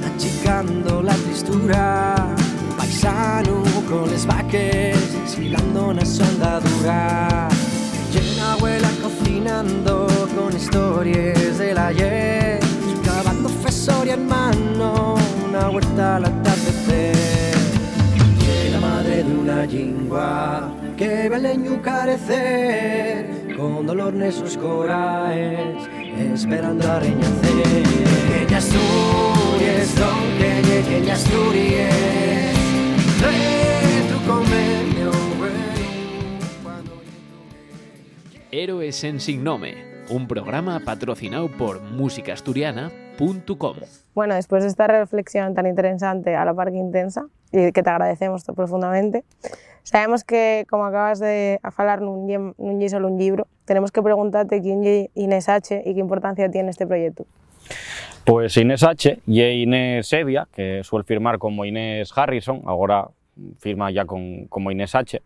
Achicando 0.08 1.02
la 1.02 1.14
tristura. 1.16 2.34
Paisano 2.78 3.62
con 3.90 4.10
les 4.10 4.26
vaques 4.26 5.14
Ensilando 5.22 5.94
na 5.94 6.06
soldadura. 6.06 7.50
Llena 8.14 8.54
abuela 8.54 8.90
cocinando 9.02 10.08
Con 10.34 10.56
historias 10.56 11.58
del 11.58 11.78
ayer. 11.78 12.60
Cavando 13.04 13.50
fesoria 13.50 14.14
en 14.14 14.28
mano 14.28 15.16
Una 15.50 15.70
huerta 15.70 16.16
al 16.16 16.26
atardecer. 16.26 17.54
La 18.72 18.80
madre 18.80 19.24
de 19.24 19.36
una 19.36 19.66
lingua 19.66 20.72
Que 20.96 21.28
ve 21.28 21.36
el 21.36 21.44
leño 21.44 21.82
carecer 21.82 23.56
Con 23.58 23.86
dolor 23.86 24.14
en 24.16 24.32
sus 24.32 24.58
coraes 24.58 26.03
Esperando 26.18 26.92
a 26.92 27.00
reñacer 27.00 27.84
Que 28.48 28.56
Asturias, 28.56 29.96
don 29.96 30.38
que 30.38 30.62
llegue 30.90 31.12
Asturias. 31.12 32.54
Convenio, 34.28 35.12
Cuando 36.64 37.02
Héroes 38.52 39.04
en 39.04 39.20
Sin 39.20 39.44
Nome, 39.44 39.76
un 40.10 40.28
programa 40.28 40.80
patrocinado 40.80 41.50
por 41.50 41.82
musicasturiana.com. 41.82 43.76
Bueno, 44.16 44.36
después 44.36 44.64
de 44.64 44.70
esta 44.70 44.88
reflexión 44.88 45.54
tan 45.54 45.66
interesante, 45.68 46.36
a 46.36 46.46
la 46.46 46.54
par 46.54 46.72
que 46.72 46.78
intensa, 46.78 47.28
y 47.52 47.72
que 47.72 47.84
te 47.84 47.90
agradecemos 47.90 48.44
profundamente, 48.46 49.26
sabemos 49.84 50.24
que, 50.24 50.66
como 50.70 50.86
acabas 50.86 51.20
de 51.20 51.60
falar, 51.72 52.02
nun 52.02 52.28
lle, 52.28 52.40
lle 52.58 52.90
solo 52.90 53.08
un 53.08 53.20
libro, 53.20 53.48
tenemos 53.66 53.92
que 53.92 54.02
preguntarte 54.02 54.60
quién 54.60 54.84
é 54.84 55.12
Inés 55.16 55.48
H 55.48 55.84
y 55.86 55.94
qué 55.94 56.02
importancia 56.02 56.50
tiene 56.50 56.72
este 56.72 56.88
proyecto. 56.88 57.24
Pues 58.26 58.56
Inés 58.58 58.84
H 58.84 59.20
y 59.28 59.42
Inés 59.64 60.08
Sevia, 60.08 60.48
que 60.52 60.84
suele 60.84 61.04
firmar 61.04 61.38
como 61.38 61.66
Inés 61.66 62.12
Harrison, 62.16 62.64
ahora 62.66 63.10
firma 63.60 63.92
ya 63.92 64.06
con, 64.06 64.46
como 64.48 64.72
Inés 64.72 64.96
H. 64.96 65.22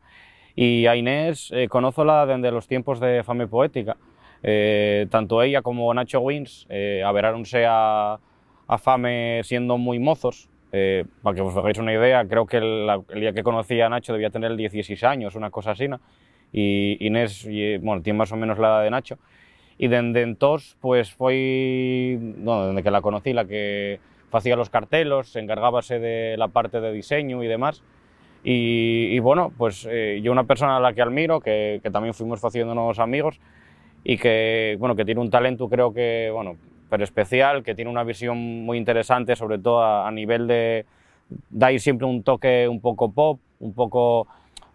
Y 0.56 0.88
a 0.88 0.96
Inés 0.96 1.52
eh, 1.54 1.68
desde 1.70 2.52
los 2.52 2.68
tiempos 2.68 3.00
de 3.00 3.24
Fame 3.24 3.48
Poética. 3.48 3.96
Eh, 4.42 5.08
tanto 5.10 5.42
ella 5.42 5.62
como 5.62 5.94
Nacho 5.94 6.20
Wins 6.20 6.66
eh, 6.70 7.04
averáronse 7.06 7.66
a, 7.68 8.20
a 8.68 8.78
Fame 8.78 9.42
siendo 9.44 9.78
muy 9.78 10.00
mozos. 10.00 10.50
Eh, 10.72 11.06
para 11.22 11.36
que 11.36 11.42
os 11.42 11.56
hagáis 11.56 11.78
una 11.78 11.94
idea, 11.94 12.26
creo 12.28 12.46
que 12.46 12.58
el, 12.58 12.88
día 13.20 13.34
que 13.34 13.44
conocí 13.44 13.80
a 13.80 13.90
Nacho 13.90 14.14
debía 14.14 14.30
tener 14.30 14.56
16 14.56 15.04
años, 15.04 15.36
una 15.36 15.50
cosa 15.50 15.72
así. 15.72 15.88
¿no? 15.88 16.00
Y 16.52 16.98
Inés, 17.06 17.46
y, 17.46 17.78
bueno, 17.78 18.02
tiene 18.02 18.20
más 18.20 18.32
o 18.32 18.36
menos 18.36 18.58
la 18.60 18.68
edad 18.68 18.84
de 18.84 18.90
Nacho. 18.92 19.18
Y 19.78 19.88
desde 19.88 20.22
entonces, 20.22 20.76
pues 20.82 21.12
fue, 21.14 22.18
bueno, 22.20 22.70
desde 22.70 22.84
que 22.84 22.92
la 22.92 23.02
conocí, 23.02 23.34
la 23.34 23.46
que 23.46 24.00
hacía 24.32 24.56
los 24.56 24.70
cartelos, 24.70 25.30
se 25.30 25.40
encargábase 25.40 26.00
de 26.00 26.36
la 26.38 26.48
parte 26.48 26.82
de 26.82 26.92
diseño 26.92 27.44
y 27.44 27.48
demás. 27.48 27.84
Y, 28.44 29.10
y 29.12 29.20
bueno, 29.20 29.52
pues 29.58 29.88
eh, 29.90 30.20
yo 30.24 30.32
una 30.32 30.46
persona 30.46 30.78
a 30.78 30.80
la 30.80 30.94
que 30.94 31.02
admiro, 31.02 31.40
que, 31.40 31.80
que 31.84 31.92
también 31.92 32.14
fuimos 32.14 32.44
haciéndonos 32.44 33.00
amigos 33.00 33.40
y 34.04 34.18
que, 34.18 34.78
bueno, 34.80 34.96
que 34.96 35.06
tiene 35.06 35.22
un 35.22 35.30
talento 35.30 35.68
creo 35.70 35.94
que, 35.94 36.30
bueno, 36.32 36.56
pero 36.90 37.04
especial, 37.04 37.64
que 37.64 37.76
tiene 37.76 37.92
una 37.92 38.04
visión 38.04 38.38
muy 38.38 38.78
interesante, 38.78 39.36
sobre 39.36 39.58
todo 39.60 39.84
a, 39.84 40.10
nivel 40.12 40.48
de 40.48 40.86
dar 41.50 41.78
siempre 41.80 42.08
un 42.08 42.24
toque 42.24 42.68
un 42.68 42.80
poco 42.80 43.12
pop, 43.12 43.40
un 43.60 43.74
poco, 43.74 44.28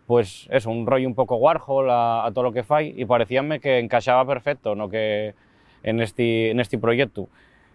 pues 0.07 0.47
eso, 0.51 0.71
un 0.71 0.87
rollo 0.87 1.09
un 1.09 1.15
poco 1.15 1.37
Warhol 1.37 1.89
a, 1.91 2.31
todo 2.35 2.45
lo 2.45 2.53
que 2.53 2.63
fai 2.63 2.95
y 2.97 3.05
parecíame 3.05 3.61
que 3.61 3.79
encajaba 3.79 4.27
perfecto 4.27 4.75
no 4.75 4.89
que 4.89 5.35
en 5.83 6.01
este, 6.01 6.51
en 6.51 6.61
este 6.61 6.79
proyecto. 6.79 7.29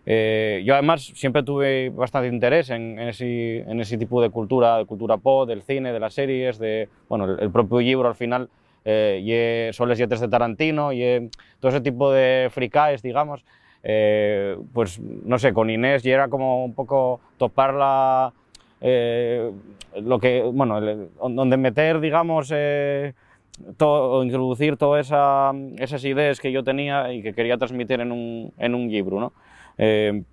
Eh, 0.09 0.63
yo 0.65 0.73
además 0.73 1.11
siempre 1.15 1.43
tuve 1.43 1.89
bastante 1.89 2.29
interés 2.29 2.69
en, 2.69 2.97
en, 2.97 3.09
ese, 3.09 3.59
en, 3.69 3.81
ese, 3.81 3.97
tipo 3.97 4.21
de 4.21 4.29
cultura, 4.29 4.77
de 4.77 4.85
cultura 4.85 5.17
pop, 5.17 5.45
del 5.45 5.63
cine, 5.63 5.91
de 5.91 5.99
las 5.99 6.13
series, 6.13 6.57
de, 6.59 6.87
bueno, 7.09 7.37
el, 7.37 7.51
propio 7.51 7.79
libro 7.79 8.07
al 8.07 8.15
final, 8.15 8.47
y 8.85 9.73
Soles 9.73 9.97
Yetes 9.97 10.21
de 10.21 10.29
Tarantino, 10.29 10.93
y 10.93 11.29
todo 11.59 11.71
ese 11.71 11.81
tipo 11.81 12.09
de 12.09 12.47
fricaes, 12.49 13.01
digamos, 13.01 13.43
eh, 13.83 14.57
pues 14.73 14.99
no 14.99 15.39
sé, 15.39 15.53
con 15.53 15.69
Inés 15.69 16.05
y 16.05 16.11
era 16.11 16.27
como 16.27 16.63
un 16.65 16.73
poco 16.73 17.19
topar 17.37 17.73
la, 17.73 18.33
eh, 18.81 19.51
lo 20.01 20.19
que, 20.19 20.41
bueno, 20.41 20.77
el, 20.77 21.09
donde 21.19 21.57
meter, 21.57 21.99
digamos, 21.99 22.51
eh, 22.53 23.13
todo, 23.77 24.23
introducir 24.23 24.77
todas 24.77 25.07
esa, 25.07 25.51
esas 25.77 26.03
ideas 26.05 26.39
que 26.39 26.51
yo 26.51 26.63
tenía 26.63 27.11
y 27.13 27.21
que 27.21 27.33
quería 27.33 27.57
transmitir 27.57 28.01
en 28.01 28.11
un, 28.11 28.53
en 28.57 28.75
un 28.75 28.89
libro, 28.89 29.19
¿no? 29.19 29.33
Eh, 29.77 30.23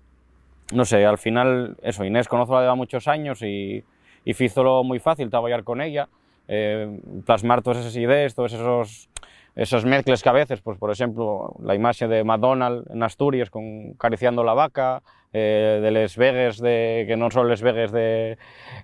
no 0.73 0.85
sé, 0.85 1.05
al 1.05 1.17
final, 1.17 1.77
eso, 1.83 2.03
Inés 2.05 2.27
conozco 2.27 2.55
la 2.55 2.69
de 2.69 2.75
muchos 2.75 3.07
años 3.07 3.41
y, 3.41 3.83
y 4.23 4.33
fízolo 4.33 4.83
muy 4.83 4.99
fácil 4.99 5.29
trabajar 5.29 5.63
con 5.63 5.81
ella, 5.81 6.07
eh, 6.47 6.99
plasmar 7.25 7.61
todas 7.61 7.79
esas 7.79 7.95
ideas, 7.95 8.33
todos 8.33 8.53
esos, 8.53 9.09
esos 9.55 9.85
mezcles 9.85 10.21
que 10.21 10.29
a 10.29 10.33
veces, 10.33 10.61
pues 10.61 10.77
por 10.77 10.91
ejemplo, 10.91 11.55
la 11.63 11.75
imagen 11.75 12.09
de 12.09 12.23
McDonald's 12.23 12.89
en 12.89 13.03
Asturias 13.03 13.49
con 13.49 13.93
cariciando 13.93 14.43
la 14.43 14.53
vaca, 14.53 15.01
eh, 15.31 15.79
de 15.81 15.91
les 15.91 16.15
Vegas, 16.17 16.59
de, 16.59 17.05
que 17.07 17.15
no 17.17 17.29
son 17.31 17.49
les 17.49 17.61
Vegas 17.61 17.91
de, 17.91 18.37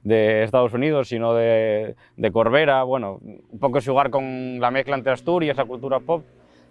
de 0.03 0.43
Estados 0.43 0.73
Unidos, 0.73 1.09
sino 1.09 1.33
de, 1.33 1.95
de 2.17 2.31
Corbera, 2.31 2.83
bueno, 2.83 3.19
un 3.21 3.59
poco 3.59 3.77
es 3.77 3.87
jugar 3.87 4.09
con 4.09 4.59
la 4.59 4.71
mezcla 4.71 4.95
entre 4.95 5.13
Asturias, 5.13 5.57
la 5.57 5.65
cultura 5.65 5.99
pop, 5.99 6.23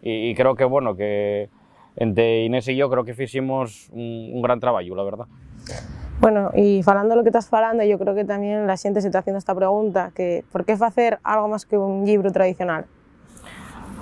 y, 0.03 0.35
creo 0.35 0.55
que, 0.55 0.65
bueno, 0.65 0.97
que 0.97 1.51
entre 1.97 2.45
Inés 2.45 2.69
y 2.69 2.77
yo 2.77 2.89
creo 2.89 3.05
que 3.05 3.13
hicimos 3.23 3.91
un, 3.93 4.41
gran 4.41 4.61
trabajo, 4.61 4.95
la 4.95 5.03
verdad. 5.03 5.27
Bueno, 6.21 6.51
y 6.55 6.83
falando 6.83 7.17
lo 7.17 7.23
que 7.23 7.29
estás 7.29 7.49
falando, 7.49 7.85
yo 7.85 7.99
creo 7.99 8.15
que 8.15 8.25
también 8.25 8.67
la 8.67 8.77
xente 8.77 9.03
se 9.03 9.09
está 9.09 9.19
haciendo 9.19 9.39
esta 9.39 9.55
pregunta, 9.55 10.11
que 10.15 10.45
por 10.53 10.65
qué 10.65 10.77
facer 10.77 11.19
algo 11.23 11.49
más 11.49 11.67
que 11.67 11.77
un 11.77 12.07
libro 12.07 12.31
tradicional? 12.33 12.87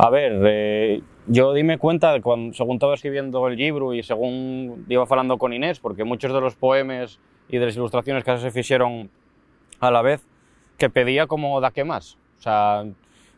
A 0.00 0.10
ver, 0.10 0.40
eh, 0.46 1.02
yo 1.26 1.52
dime 1.52 1.76
cuenta, 1.76 2.20
cuando, 2.20 2.54
según 2.54 2.76
estaba 2.76 2.94
escribiendo 2.94 3.48
el 3.48 3.56
libro 3.56 3.94
y 3.94 4.04
según 4.04 4.86
iba 4.88 5.02
hablando 5.02 5.38
con 5.38 5.52
Inés, 5.52 5.80
porque 5.80 6.04
muchos 6.04 6.32
de 6.32 6.40
los 6.40 6.54
poemas 6.54 7.18
y 7.48 7.58
de 7.58 7.66
las 7.66 7.74
ilustraciones 7.74 8.22
que 8.22 8.38
se 8.38 8.60
hicieron 8.60 9.10
a 9.80 9.90
la 9.90 10.00
vez, 10.02 10.24
que 10.76 10.88
pedía 10.88 11.26
como 11.26 11.60
da 11.60 11.72
que 11.72 11.82
más. 11.82 12.16
O 12.38 12.42
sea, 12.42 12.84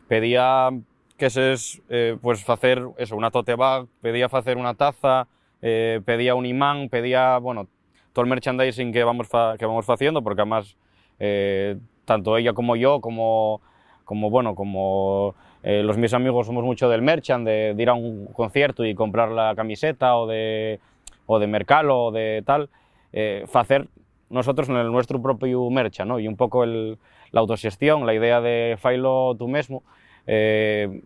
pedía 0.07 0.69
que 1.17 1.31
se 1.31 1.55
eh, 1.89 2.17
pues 2.21 2.47
hacer 2.47 2.83
eso, 2.97 3.15
una 3.15 3.31
tote 3.31 3.55
bag, 3.55 3.87
pedía 3.99 4.27
hacer 4.27 4.57
una 4.57 4.75
taza, 4.75 5.27
eh, 5.63 5.99
pedía 6.05 6.35
un 6.35 6.45
imán, 6.45 6.89
pedía, 6.89 7.39
bueno, 7.39 7.69
todo 8.13 8.23
el 8.23 8.29
merchandising 8.29 8.93
que 8.93 9.03
vamos, 9.03 9.29
que 9.57 9.65
vamos 9.65 9.89
haciendo, 9.89 10.21
porque 10.21 10.41
además 10.41 10.77
eh, 11.17 11.77
tanto 12.05 12.37
ella 12.37 12.53
como 12.53 12.75
yo, 12.75 13.01
como, 13.01 13.61
como 14.05 14.29
bueno, 14.29 14.53
como 14.53 15.33
eh, 15.63 15.83
los 15.83 15.97
mis 15.97 16.13
amigos 16.13 16.47
somos 16.47 16.63
mucho 16.63 16.89
del 16.89 17.01
merchand, 17.01 17.47
de, 17.47 17.73
de, 17.75 17.83
ir 17.83 17.89
a 17.89 17.93
un 17.93 18.27
concierto 18.27 18.85
y 18.85 18.95
comprar 18.95 19.29
la 19.29 19.53
camiseta 19.55 20.15
o 20.15 20.27
de, 20.27 20.79
o 21.25 21.39
de 21.39 21.47
Mercalo 21.47 22.05
o 22.05 22.11
de 22.11 22.43
tal, 22.45 22.69
eh, 23.13 23.45
hacer 23.53 23.87
nosotros 24.29 24.69
en 24.69 24.77
el 24.77 24.91
nuestro 24.91 25.21
propio 25.21 25.69
merchand, 25.69 26.09
¿no? 26.09 26.19
Y 26.19 26.27
un 26.27 26.37
poco 26.37 26.63
el, 26.63 26.97
la 27.31 27.41
autogestión, 27.41 28.05
la 28.05 28.13
idea 28.13 28.41
de 28.41 28.77
failo 28.79 29.35
tú 29.37 29.47
mismo, 29.47 29.83
eh, 30.27 31.01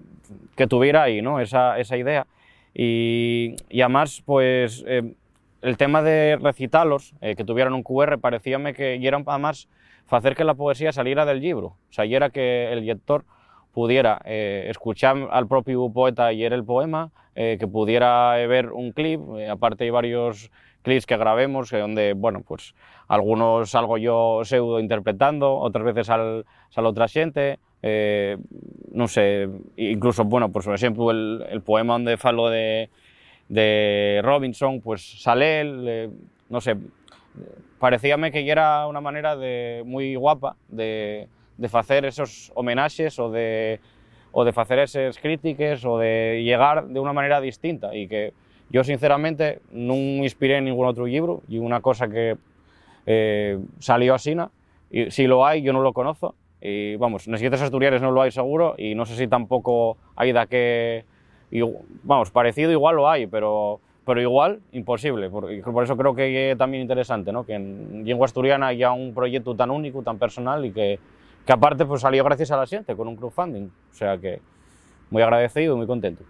que 0.56 0.68
tuviera 0.68 1.04
ahí, 1.04 1.22
¿no? 1.22 1.40
Esa, 1.40 1.80
esa 1.80 1.98
idea. 1.98 2.28
Y, 2.74 3.56
y 3.70 3.82
además, 3.82 4.22
pues, 4.26 4.84
eh, 4.88 5.14
el 5.62 5.78
tema 5.78 6.02
de 6.02 6.38
recitarlos, 6.42 7.14
eh, 7.22 7.36
que 7.36 7.44
tuvieran 7.44 7.74
un 7.74 7.84
QR, 7.84 8.20
parecíame 8.20 8.74
que 8.74 8.98
y 8.98 9.08
era 9.08 9.22
además 9.26 9.68
hacer 10.10 10.36
que 10.36 10.44
la 10.44 10.54
poesía 10.54 10.92
saliera 10.92 11.26
del 11.26 11.40
libro. 11.40 11.68
O 11.68 11.94
sea, 11.94 12.06
y 12.06 12.14
era 12.14 12.30
que 12.30 12.72
el 12.72 12.86
lector 12.86 13.26
pudiera 13.76 14.22
eh, 14.24 14.68
escuchar 14.70 15.28
al 15.30 15.48
propio 15.48 15.90
poeta 15.90 16.32
y 16.32 16.46
era 16.46 16.56
el 16.56 16.64
poema, 16.64 17.12
eh, 17.36 17.58
que 17.60 17.68
pudiera 17.68 18.42
eh, 18.42 18.48
ver 18.48 18.72
un 18.72 18.94
clip, 18.94 19.20
eh, 19.38 19.50
aparte 19.50 19.84
hay 19.84 19.90
varios 19.90 20.50
clips 20.82 21.06
que 21.06 21.18
grabemos, 21.18 21.70
donde, 21.72 22.14
bueno, 22.14 22.42
pues 22.48 22.74
algunos 23.10 23.70
salgo 23.70 23.98
yo 23.98 24.42
pseudo 24.46 24.80
interpretando, 24.80 25.58
otras 25.58 25.84
veces 25.84 26.08
sal, 26.08 26.46
sale 26.70 26.88
otra 26.88 27.10
gente, 27.10 27.60
eh, 27.84 28.38
no 28.94 29.10
sé, 29.10 29.50
incluso, 29.76 30.24
bueno, 30.24 30.50
pues 30.54 30.66
por 30.66 30.74
ejemplo, 30.74 31.12
el, 31.12 31.46
el 31.50 31.62
poema 31.62 31.94
donde 31.94 32.16
falo 32.16 32.50
de, 32.50 32.90
de 33.50 34.22
Robinson, 34.24 34.80
pues 34.80 35.22
sale 35.22 35.60
él, 35.60 35.86
eh, 35.86 36.10
no 36.50 36.62
sé, 36.62 36.78
parecíame 37.78 38.32
que 38.32 38.50
era 38.50 38.88
una 38.88 39.02
manera 39.02 39.36
de, 39.36 39.84
muy 39.86 40.16
guapa 40.16 40.56
de, 40.70 41.28
de 41.58 41.70
hacer 41.72 42.06
esos 42.06 42.52
homenajes 42.56 43.18
o 43.20 43.30
de, 43.32 43.80
o 44.32 44.44
de 44.44 44.54
hacer 44.56 44.80
esas 44.80 45.18
críticas 45.18 45.86
o 45.86 45.98
de 45.98 46.42
llegar 46.44 46.88
de 46.88 47.00
una 47.00 47.14
manera 47.14 47.40
distinta 47.42 47.96
y 47.96 48.08
que 48.08 48.34
yo 48.70 48.84
sinceramente 48.84 49.62
no 49.72 49.94
me 49.94 50.24
inspiré 50.24 50.58
en 50.58 50.66
ningún 50.66 50.88
otro 50.88 51.06
libro 51.06 51.42
y 51.48 51.58
una 51.58 51.82
cosa 51.82 52.08
que 52.08 52.38
eh, 53.06 53.60
salió 53.80 54.16
así, 54.16 54.36
y 54.90 55.12
si 55.12 55.28
lo 55.28 55.46
hay 55.46 55.62
yo 55.62 55.72
no 55.72 55.82
lo 55.82 55.94
conozco 55.94 56.36
y 56.62 56.96
vamos, 56.96 57.24
siguientes 57.24 57.62
asturianes 57.62 58.02
no 58.02 58.12
lo 58.12 58.22
hay 58.22 58.32
seguro 58.32 58.76
y 58.78 58.96
no 58.96 59.06
sé 59.06 59.16
si 59.16 59.28
tampoco 59.28 59.98
hay 60.16 60.32
de 60.32 60.48
que, 60.48 61.06
y, 61.52 61.62
vamos, 62.04 62.32
parecido 62.32 62.72
igual 62.72 62.96
lo 62.96 63.10
hay, 63.10 63.28
pero 63.28 63.80
pero 64.06 64.22
igual 64.22 64.60
imposible. 64.72 65.30
Por, 65.30 65.62
por, 65.64 65.84
eso 65.84 65.98
creo 65.98 66.16
que 66.16 66.52
es 66.52 66.58
también 66.58 66.82
interesante, 66.82 67.32
¿no? 67.32 67.46
que 67.46 67.56
en 67.56 68.06
lengua 68.06 68.26
asturiana 68.26 68.68
haya 68.68 68.92
un 68.92 69.14
proyecto 69.14 69.56
tan 69.56 69.72
único, 69.72 70.04
tan 70.04 70.20
personal 70.20 70.64
y 70.66 70.72
que, 70.72 71.00
que 71.46 71.54
aparte 71.54 71.86
pues, 71.86 72.02
salió 72.02 72.24
gracias 72.24 72.52
a 72.52 72.58
la 72.58 72.66
gente 72.66 72.96
con 72.96 73.08
un 73.08 73.16
crowdfunding. 73.16 73.66
O 73.92 73.94
sea 73.94 74.18
que 74.18 74.42
muy 75.10 75.22
agradecido 75.22 75.76
y 75.76 75.78
muy 75.78 75.88
contento. 75.88 76.24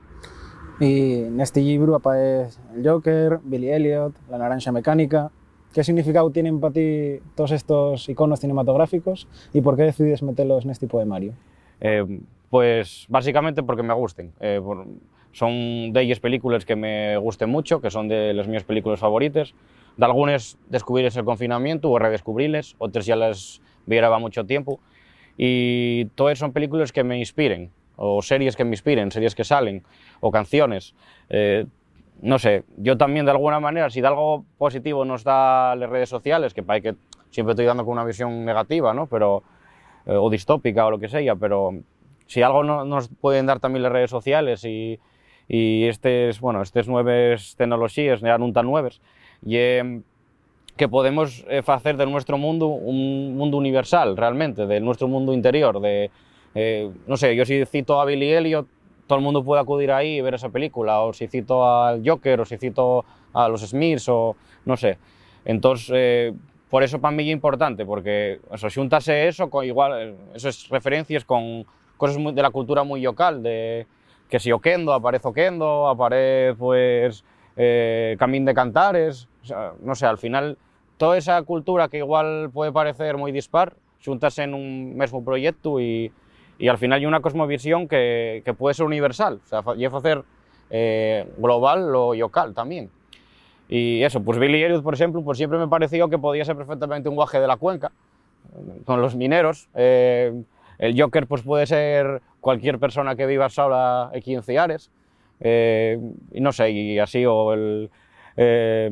Y 0.80 1.24
en 1.24 1.40
este 1.40 1.62
libro 1.62 1.96
aparece 1.96 2.60
el 2.76 2.88
Joker, 2.88 3.40
Billy 3.44 3.72
Elliot, 3.72 4.14
la 4.30 4.38
naranja 4.38 4.72
mecánica. 4.72 5.32
¿Qué 5.74 5.84
significado 5.84 6.30
tienen 6.32 6.60
para 6.60 6.74
ti 6.74 7.20
todos 7.36 7.52
estos 7.52 8.08
iconos 8.10 8.40
cinematográficos 8.40 9.28
y 9.54 9.62
por 9.62 9.76
qué 9.76 9.84
decides 9.84 10.22
meterlos 10.22 10.66
en 10.66 10.72
este 10.72 10.88
poemario? 10.88 11.34
Eh, 11.80 12.22
pues 12.50 13.06
básicamente 13.10 13.64
porque 13.64 13.84
me 13.84 13.94
gusten. 13.94 14.34
Eh, 14.40 14.62
por, 14.64 14.86
son 15.32 15.92
de 15.92 16.02
ellas 16.02 16.22
películas 16.22 16.64
que 16.66 16.78
me 16.78 17.18
gusten 17.18 17.50
mucho, 17.50 17.82
que 17.82 17.90
son 17.90 18.08
de 18.08 18.34
las 18.34 18.48
mías 18.48 18.64
películas 18.64 19.00
favoritas. 19.00 19.54
De 19.98 20.06
algunas 20.06 20.58
descubrirles 20.70 21.16
el 21.18 21.26
confinamiento 21.26 21.90
o 21.90 22.00
redescubrirles, 22.00 22.76
otras 22.78 23.06
ya 23.06 23.18
las 23.18 23.62
viera 23.86 24.18
mucho 24.18 24.46
tiempo. 24.46 24.80
Y 25.38 26.06
todas 26.16 26.40
son 26.40 26.54
películas 26.54 26.92
que 26.92 27.04
me 27.04 27.18
inspiren, 27.18 27.72
o 27.96 28.22
series 28.22 28.56
que 28.56 28.64
me 28.64 28.72
inspiren, 28.72 29.12
series 29.12 29.36
que 29.36 29.44
salen, 29.44 29.84
o 30.20 30.32
canciones. 30.32 30.96
Eh, 31.30 31.66
no 32.22 32.40
sé, 32.40 32.64
yo 32.78 32.98
también 32.98 33.26
de 33.26 33.32
alguna 33.32 33.60
manera, 33.60 33.90
si 33.90 34.02
de 34.02 34.08
algo 34.08 34.46
positivo 34.58 35.04
nos 35.06 35.24
da 35.24 35.76
las 35.76 35.90
redes 35.90 36.10
sociales, 36.10 36.54
que 36.54 36.64
parece 36.64 36.92
que 36.92 36.96
siempre 37.30 37.52
estoy 37.52 37.66
dando 37.66 37.84
con 37.84 37.94
una 37.94 38.06
visión 38.06 38.46
negativa, 38.46 38.94
¿no? 38.94 39.08
Pero, 39.08 39.44
eh, 40.06 40.16
o 40.16 40.30
distópica 40.30 40.86
o 40.86 40.92
lo 40.92 41.00
que 41.00 41.10
sea, 41.10 41.36
pero 41.36 41.74
si 42.28 42.42
algo 42.42 42.64
no, 42.64 42.86
nos 42.86 43.10
pueden 43.10 43.46
dar 43.46 43.60
también 43.60 43.84
las 43.84 43.92
redes 43.92 44.10
sociales 44.10 44.64
y, 44.64 45.00
y 45.48 45.86
estas, 45.86 46.40
bueno, 46.40 46.62
estas 46.62 46.88
nuevas 46.88 47.56
tecnologías, 47.58 48.22
ya 48.22 48.38
no 48.38 48.52
tan 48.54 48.66
nuevas, 48.66 49.02
y, 49.46 49.58
eh, 49.58 50.02
que 50.78 50.90
podemos 50.90 51.46
eh, 51.48 51.62
hacer 51.66 51.98
de 51.98 52.06
nuestro 52.06 52.38
mundo 52.38 52.68
un 52.68 53.36
mundo 53.36 53.58
universal, 53.58 54.18
realmente, 54.18 54.66
de 54.66 54.80
nuestro 54.80 55.08
mundo 55.08 55.34
interior, 55.34 55.80
de, 55.80 56.12
eh, 56.54 56.92
no 57.08 57.18
sé, 57.18 57.36
yo 57.36 57.46
si 57.46 57.66
cito 57.66 58.00
a 58.00 58.06
Billy 58.06 58.32
Elliot, 58.34 58.68
todo 59.08 59.20
el 59.20 59.24
mundo 59.24 59.44
puede 59.44 59.62
acudir 59.62 59.92
ahí 59.92 60.18
y 60.18 60.22
ver 60.22 60.34
esa 60.34 60.50
película, 60.50 61.02
o 61.02 61.14
si 61.14 61.28
cito 61.28 61.66
al 61.66 62.02
Joker, 62.06 62.42
o 62.42 62.46
si 62.46 62.58
cito 62.58 63.06
a 63.34 63.48
los 63.48 63.62
Smiths, 63.62 64.10
o 64.10 64.36
no 64.66 64.76
sé. 64.76 64.98
Entonces, 65.46 65.92
eh, 65.94 66.34
por 66.70 66.84
eso 66.84 67.00
para 67.00 67.16
mí 67.16 67.24
es 67.24 67.32
importante, 67.32 67.86
porque 67.86 68.40
eso, 68.52 68.68
juntase 68.74 69.28
eso 69.28 69.50
con 69.50 69.64
igual, 69.64 70.16
esas 70.34 70.68
referencias 70.70 71.24
con 71.24 71.66
cosas 71.98 72.18
de 72.36 72.42
la 72.42 72.50
cultura 72.50 72.84
muy 72.84 73.02
local, 73.02 73.44
de 73.44 73.86
que 74.30 74.40
si 74.40 74.52
Oquendo, 74.52 74.92
aparece 74.92 75.28
Oquendo, 75.28 75.88
aparece 75.88 76.56
pues 76.58 77.24
eh, 77.56 78.16
Camín 78.18 78.44
de 78.44 78.54
Cantares, 78.54 79.30
o 79.44 79.46
sea, 79.46 79.74
no 79.82 79.94
sé, 79.94 80.08
al 80.08 80.18
final 80.18 80.58
toda 80.98 81.18
esa 81.18 81.42
cultura 81.44 81.88
que 81.88 81.98
igual 81.98 82.50
puede 82.54 82.72
parecer 82.72 83.18
muy 83.18 83.32
dispar, 83.32 83.74
juntas 84.04 84.38
en 84.40 84.54
un 84.54 84.98
mismo 84.98 85.24
proyecto 85.24 85.80
y, 85.80 86.12
y 86.58 86.68
al 86.68 86.78
final 86.78 87.00
hay 87.00 87.06
una 87.06 87.22
cosmovisión 87.22 87.88
que, 87.88 88.42
que 88.46 88.54
puede 88.54 88.74
ser 88.74 88.86
universal, 88.86 89.42
o 89.44 89.48
sea, 89.48 89.64
y 89.76 89.86
hacer 89.86 90.24
eh, 90.70 91.28
global 91.38 91.92
lo 91.92 92.14
local 92.14 92.54
también. 92.54 92.90
Y 93.68 94.04
eso, 94.04 94.22
pues 94.22 94.38
Billy 94.38 94.64
Elliot, 94.64 94.84
por 94.84 94.94
ejemplo, 94.94 95.24
pues 95.24 95.38
siempre 95.38 95.58
me 95.58 95.68
pareció 95.68 96.08
que 96.10 96.20
podía 96.20 96.46
ser 96.46 96.56
perfectamente 96.56 97.10
un 97.10 97.16
guaje 97.16 97.40
de 97.40 97.48
la 97.48 97.58
cuenca, 97.58 97.92
con 98.86 99.02
los 99.02 99.16
mineros. 99.16 99.68
Eh, 99.74 100.44
el 100.78 101.02
Joker 101.02 101.26
pues 101.26 101.42
puede 101.42 101.66
ser 101.66 102.22
cualquier 102.42 102.80
persona 102.80 103.16
que 103.16 103.26
viva 103.26 103.50
sola 103.50 104.12
aquí 104.16 104.36
en 104.36 104.44
Ciares, 104.44 104.92
eh, 105.40 106.00
y 106.32 106.42
no 106.42 106.52
sé, 106.52 106.70
y 106.72 107.00
así, 107.00 107.26
o 107.26 107.54
el, 107.54 107.90
eh, 108.38 108.92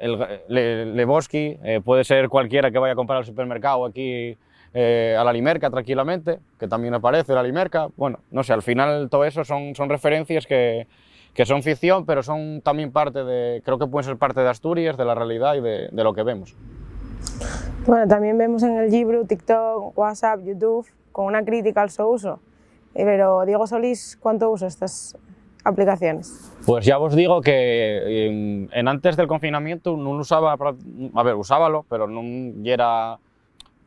el 0.00 0.18
Le, 0.48 0.86
Lebowski, 0.86 1.58
eh, 1.62 1.80
puede 1.84 2.04
ser 2.04 2.28
cualquiera 2.28 2.70
que 2.70 2.78
vaya 2.78 2.94
a 2.94 2.96
comprar 2.96 3.18
al 3.18 3.24
supermercado 3.24 3.84
aquí 3.84 4.36
eh, 4.72 5.16
a 5.18 5.24
la 5.24 5.32
Limerca 5.32 5.68
tranquilamente, 5.70 6.38
que 6.58 6.68
también 6.68 6.94
aparece 6.94 7.34
la 7.34 7.42
Limerca, 7.42 7.88
bueno, 7.96 8.20
no 8.30 8.42
sé, 8.42 8.52
al 8.52 8.62
final 8.62 9.08
todo 9.10 9.24
eso 9.24 9.44
son, 9.44 9.74
referencias 9.88 10.46
que, 10.46 10.86
son 11.44 11.62
ficción, 11.62 12.06
pero 12.06 12.22
son 12.22 12.60
también 12.62 12.92
parte 12.92 13.24
de, 13.24 13.62
creo 13.64 13.78
que 13.78 13.86
pueden 13.86 14.08
ser 14.08 14.16
parte 14.16 14.40
de 14.40 14.48
Asturias, 14.48 14.96
de 14.96 15.04
la 15.04 15.14
realidad 15.14 15.54
y 15.54 15.60
de, 15.60 16.04
lo 16.04 16.14
que 16.14 16.22
vemos. 16.22 16.56
Bueno, 17.86 18.06
también 18.08 18.38
vemos 18.38 18.62
en 18.62 18.76
el 18.76 18.90
libro 18.90 19.24
TikTok, 19.24 19.96
WhatsApp, 19.98 20.40
YouTube, 20.44 20.86
con 21.12 21.26
una 21.26 21.44
crítica 21.44 21.82
al 21.82 21.90
su 21.90 22.06
uso. 22.06 22.40
Pero 22.94 23.44
Diego 23.46 23.66
Solís, 23.66 24.18
¿cuánto 24.20 24.50
usa 24.50 24.68
estas 24.68 25.16
aplicaciones? 25.64 26.52
Pues 26.66 26.84
ya 26.84 26.98
os 26.98 27.14
digo 27.14 27.40
que 27.40 28.26
en, 28.26 28.68
en 28.72 28.88
antes 28.88 29.16
del 29.16 29.26
confinamiento 29.26 29.96
no 29.96 30.10
usaba, 30.10 30.52
a 30.52 31.22
ver, 31.22 31.34
usábalo, 31.34 31.84
pero 31.88 32.06
no 32.06 32.20
era 32.64 33.18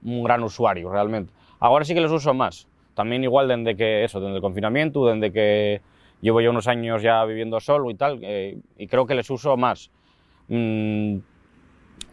un 0.03 0.23
gran 0.23 0.43
usuario 0.43 0.89
realmente. 0.91 1.31
Ahora 1.59 1.85
sí 1.85 1.93
que 1.93 2.01
los 2.01 2.11
uso 2.11 2.33
más. 2.33 2.67
también 2.95 3.23
igual 3.23 3.47
desde 3.47 3.75
que, 3.75 4.03
eso, 4.03 4.19
desde 4.19 4.35
el 4.35 4.41
confinamiento, 4.41 5.05
desde 5.07 5.31
que 5.31 5.81
llevo 6.21 6.41
ya 6.41 6.49
unos 6.51 6.67
años 6.67 7.01
ya 7.01 7.23
viviendo 7.25 7.59
solo 7.59 7.89
y 7.89 7.95
tal, 7.95 8.19
eh, 8.21 8.57
y 8.77 8.87
creo 8.87 9.05
que 9.07 9.15
les 9.15 9.29
uso 9.29 9.57
más. 9.57 9.89
Mm, 10.47 11.17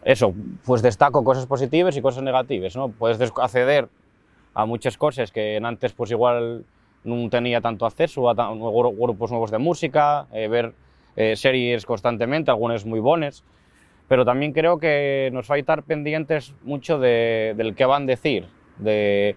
eso, 0.03 0.33
pues 0.65 0.81
destaco 0.81 1.23
cosas 1.23 1.45
positivas 1.45 1.95
y 1.95 2.01
cosas 2.01 2.23
negativas, 2.23 2.75
¿no? 2.75 2.89
Puedes 2.89 3.19
des- 3.19 3.31
acceder 3.39 3.89
a 4.53 4.65
muchas 4.65 4.97
cosas 4.97 5.31
que 5.31 5.59
antes 5.63 5.93
pues 5.93 6.09
igual 6.11 6.65
no 7.03 7.29
tenía 7.29 7.61
tanto 7.61 7.85
acceso 7.85 8.29
a 8.29 8.33
grupos 8.33 9.31
nuevos 9.31 9.51
de 9.51 9.57
música, 9.57 10.27
eh, 10.31 10.47
ver 10.47 10.73
eh, 11.15 11.35
series 11.35 11.85
constantemente, 11.85 12.51
algunas 12.51 12.85
muy 12.85 12.99
buenas, 12.99 13.43
pero 14.07 14.25
también 14.25 14.53
creo 14.53 14.77
que 14.77 15.29
nos 15.33 15.49
va 15.49 15.55
a 15.55 15.57
estar 15.57 15.83
pendientes 15.83 16.53
mucho 16.63 16.99
de, 16.99 17.53
del 17.57 17.75
que 17.75 17.85
van 17.85 18.03
a 18.03 18.05
decir, 18.07 18.45
de, 18.77 19.35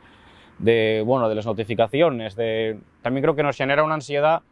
de, 0.58 1.02
bueno, 1.06 1.28
de 1.28 1.34
las 1.34 1.46
notificaciones, 1.46 2.36
también 3.02 3.22
creo 3.22 3.34
que 3.34 3.42
nos 3.42 3.56
genera 3.56 3.82
una 3.82 3.94
ansiedad 3.94 4.42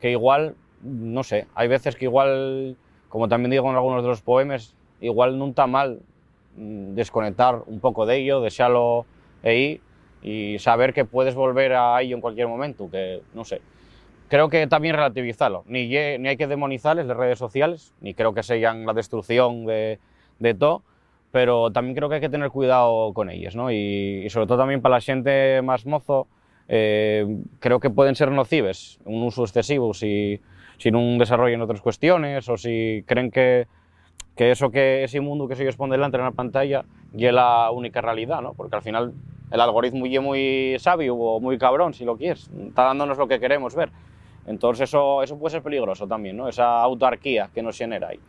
que 0.00 0.10
igual, 0.10 0.54
no 0.82 1.22
sé, 1.22 1.46
hay 1.54 1.68
veces 1.68 1.96
que 1.96 2.06
igual, 2.06 2.76
como 3.08 3.28
también 3.28 3.50
digo 3.50 3.68
en 3.70 3.76
algunos 3.76 4.02
de 4.02 4.08
los 4.08 4.22
poemas, 4.22 4.74
igual 5.00 5.38
no 5.38 5.48
está 5.48 5.66
mal 5.66 6.00
mm, 6.56 6.94
desconectar 6.94 7.62
un 7.66 7.80
poco 7.80 8.06
de 8.06 8.16
ello, 8.16 8.40
desearlo 8.40 9.06
ahí 9.42 9.80
y 10.22 10.58
saber 10.58 10.92
que 10.92 11.04
puedes 11.04 11.34
volver 11.34 11.74
a 11.74 12.00
ello 12.00 12.16
en 12.16 12.20
cualquier 12.20 12.48
momento, 12.48 12.90
que 12.90 13.22
no 13.34 13.44
sé. 13.44 13.60
Creo 14.28 14.48
que 14.50 14.66
también 14.66 14.94
relativizarlo, 14.94 15.64
ni, 15.66 15.88
ni 15.88 16.28
hay 16.28 16.36
que 16.36 16.46
demonizarles 16.46 17.06
las 17.06 17.16
redes 17.16 17.38
sociales, 17.38 17.94
ni 18.00 18.12
creo 18.14 18.34
que 18.34 18.42
sean 18.42 18.84
la 18.84 18.92
destrucción 18.92 19.64
de, 19.64 19.98
de 20.38 20.54
todo, 20.54 20.82
pero 21.30 21.70
también 21.70 21.94
creo 21.94 22.08
que 22.08 22.16
hay 22.16 22.20
que 22.20 22.28
tener 22.28 22.50
cuidado 22.50 23.12
con 23.12 23.30
ellas, 23.30 23.54
¿no? 23.54 23.70
Y, 23.70 24.26
sobre 24.30 24.46
todo 24.46 24.58
también 24.58 24.80
para 24.80 24.96
la 24.96 25.00
gente 25.00 25.60
más 25.62 25.86
mozo, 25.86 26.26
eh, 26.68 27.26
creo 27.60 27.80
que 27.80 27.90
pueden 27.90 28.14
ser 28.14 28.30
nocivas, 28.30 28.98
un 29.04 29.22
uso 29.22 29.44
excesivo 29.44 29.94
si, 29.94 30.40
si 30.78 30.90
no 30.90 31.00
desarrollan 31.18 31.62
otras 31.62 31.80
cuestiones 31.80 32.48
o 32.48 32.56
si 32.56 33.04
creen 33.06 33.30
que, 33.30 33.66
que 34.36 34.50
eso 34.50 34.70
que 34.70 35.04
ese 35.04 35.20
mundo 35.20 35.48
que 35.48 35.56
se 35.56 35.62
ellos 35.62 35.76
pone 35.76 35.92
delante 35.92 36.18
en 36.18 36.24
la 36.24 36.30
pantalla 36.32 36.84
y 37.16 37.26
es 37.26 37.32
la 37.32 37.70
única 37.70 38.00
realidad, 38.00 38.42
¿no? 38.42 38.54
Porque 38.54 38.76
al 38.76 38.82
final 38.82 39.12
el 39.50 39.60
algoritmo 39.60 40.06
es 40.06 40.20
muy 40.20 40.76
sabio 40.78 41.16
o 41.16 41.40
muy 41.40 41.58
cabrón, 41.58 41.94
si 41.94 42.04
lo 42.04 42.16
quieres, 42.16 42.50
está 42.68 42.84
dándonos 42.84 43.18
lo 43.18 43.28
que 43.28 43.40
queremos 43.40 43.74
ver. 43.74 43.90
Entonces 44.46 44.88
eso, 44.88 45.22
eso 45.22 45.38
puede 45.38 45.52
ser 45.52 45.62
peligroso 45.62 46.06
también, 46.06 46.36
¿no? 46.36 46.48
Esa 46.48 46.80
autarquía 46.82 47.50
que 47.52 47.62
nos 47.62 47.76
genera 47.76 48.08
ahí. 48.08 48.20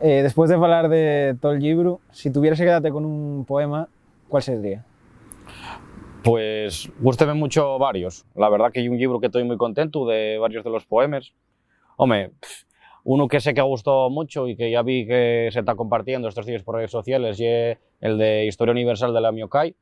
Eh, 0.00 0.22
después 0.22 0.50
de 0.50 0.56
hablar 0.56 0.88
de 0.88 1.36
todo 1.40 1.52
el 1.52 1.60
libro, 1.60 2.00
si 2.10 2.32
tuvieras 2.32 2.58
que 2.58 2.64
quedarte 2.64 2.90
con 2.90 3.04
un 3.04 3.44
poema, 3.44 3.88
¿cuál 4.28 4.42
sería? 4.42 4.84
Pues 6.24 6.90
gústeme 6.98 7.34
mucho 7.34 7.78
varios. 7.78 8.24
La 8.34 8.48
verdad 8.48 8.72
que 8.72 8.80
hay 8.80 8.88
un 8.88 8.98
libro 8.98 9.20
que 9.20 9.26
estoy 9.26 9.44
muy 9.44 9.56
contento 9.56 10.06
de 10.06 10.38
varios 10.38 10.64
de 10.64 10.70
los 10.70 10.86
poemas. 10.86 11.32
Hombre, 11.96 12.32
uno 13.04 13.28
que 13.28 13.40
sé 13.40 13.54
que 13.54 13.60
gustó 13.62 14.10
mucho 14.10 14.48
y 14.48 14.56
que 14.56 14.70
ya 14.70 14.82
vi 14.82 15.06
que 15.06 15.48
se 15.52 15.60
está 15.60 15.74
compartiendo 15.74 16.28
estos 16.28 16.46
días 16.46 16.62
por 16.62 16.76
redes 16.76 16.90
sociales 16.90 17.38
y 17.40 17.46
es 17.46 17.78
el 18.00 18.18
de 18.18 18.46
Historia 18.46 18.72
Universal 18.72 19.12
de 19.12 19.20
la 19.20 19.32
Miokai. 19.32 19.74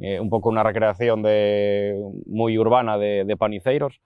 Eh, 0.00 0.18
un 0.18 0.30
poco 0.30 0.48
una 0.48 0.62
recreación 0.62 1.22
de, 1.22 1.94
muy 2.26 2.58
urbana 2.58 2.96
de, 2.96 3.36
Paniceiros, 3.38 4.00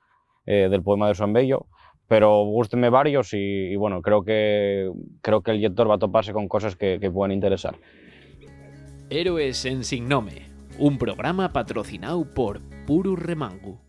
eh, 0.45 0.69
del 0.69 0.83
poema 0.83 1.09
de 1.09 1.15
San 1.15 1.33
Bello. 1.33 1.67
Pero 2.09 2.45
gústenme 2.45 2.91
varios 2.91 3.33
y, 3.33 3.77
bueno, 3.77 4.03
creo 4.03 4.25
que, 4.25 4.91
creo 5.23 5.43
que 5.43 5.53
el 5.53 5.61
lector 5.61 5.89
va 5.89 5.95
a 5.95 5.99
toparse 5.99 6.33
con 6.33 6.49
cosas 6.49 6.77
que, 6.77 6.99
que 7.01 7.11
pueden 7.11 7.33
interesar. 7.33 7.77
Héroes 9.09 9.65
en 9.65 9.85
Signome, 9.85 10.51
un 10.79 10.99
programa 10.99 11.53
patrocinado 11.53 12.29
por 12.35 12.61
Puru 12.87 13.17
Remangu. 13.17 13.84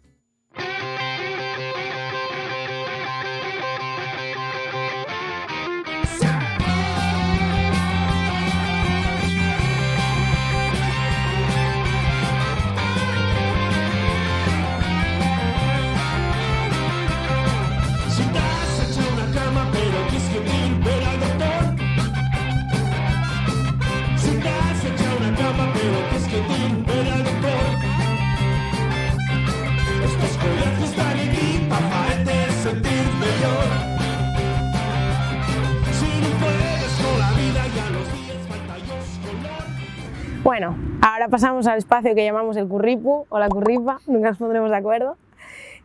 Bueno, 40.58 40.74
ahora 41.02 41.28
pasamos 41.28 41.68
al 41.68 41.80
espacio 41.80 42.16
que 42.16 42.24
llamamos 42.24 42.56
el 42.56 42.66
curripu 42.66 43.26
o 43.28 43.40
la 43.40 43.50
curripa, 43.50 44.00
nunca 44.08 44.30
nos 44.30 44.38
pondremos 44.38 44.72
de 44.72 44.78
acuerdo. 44.78 45.18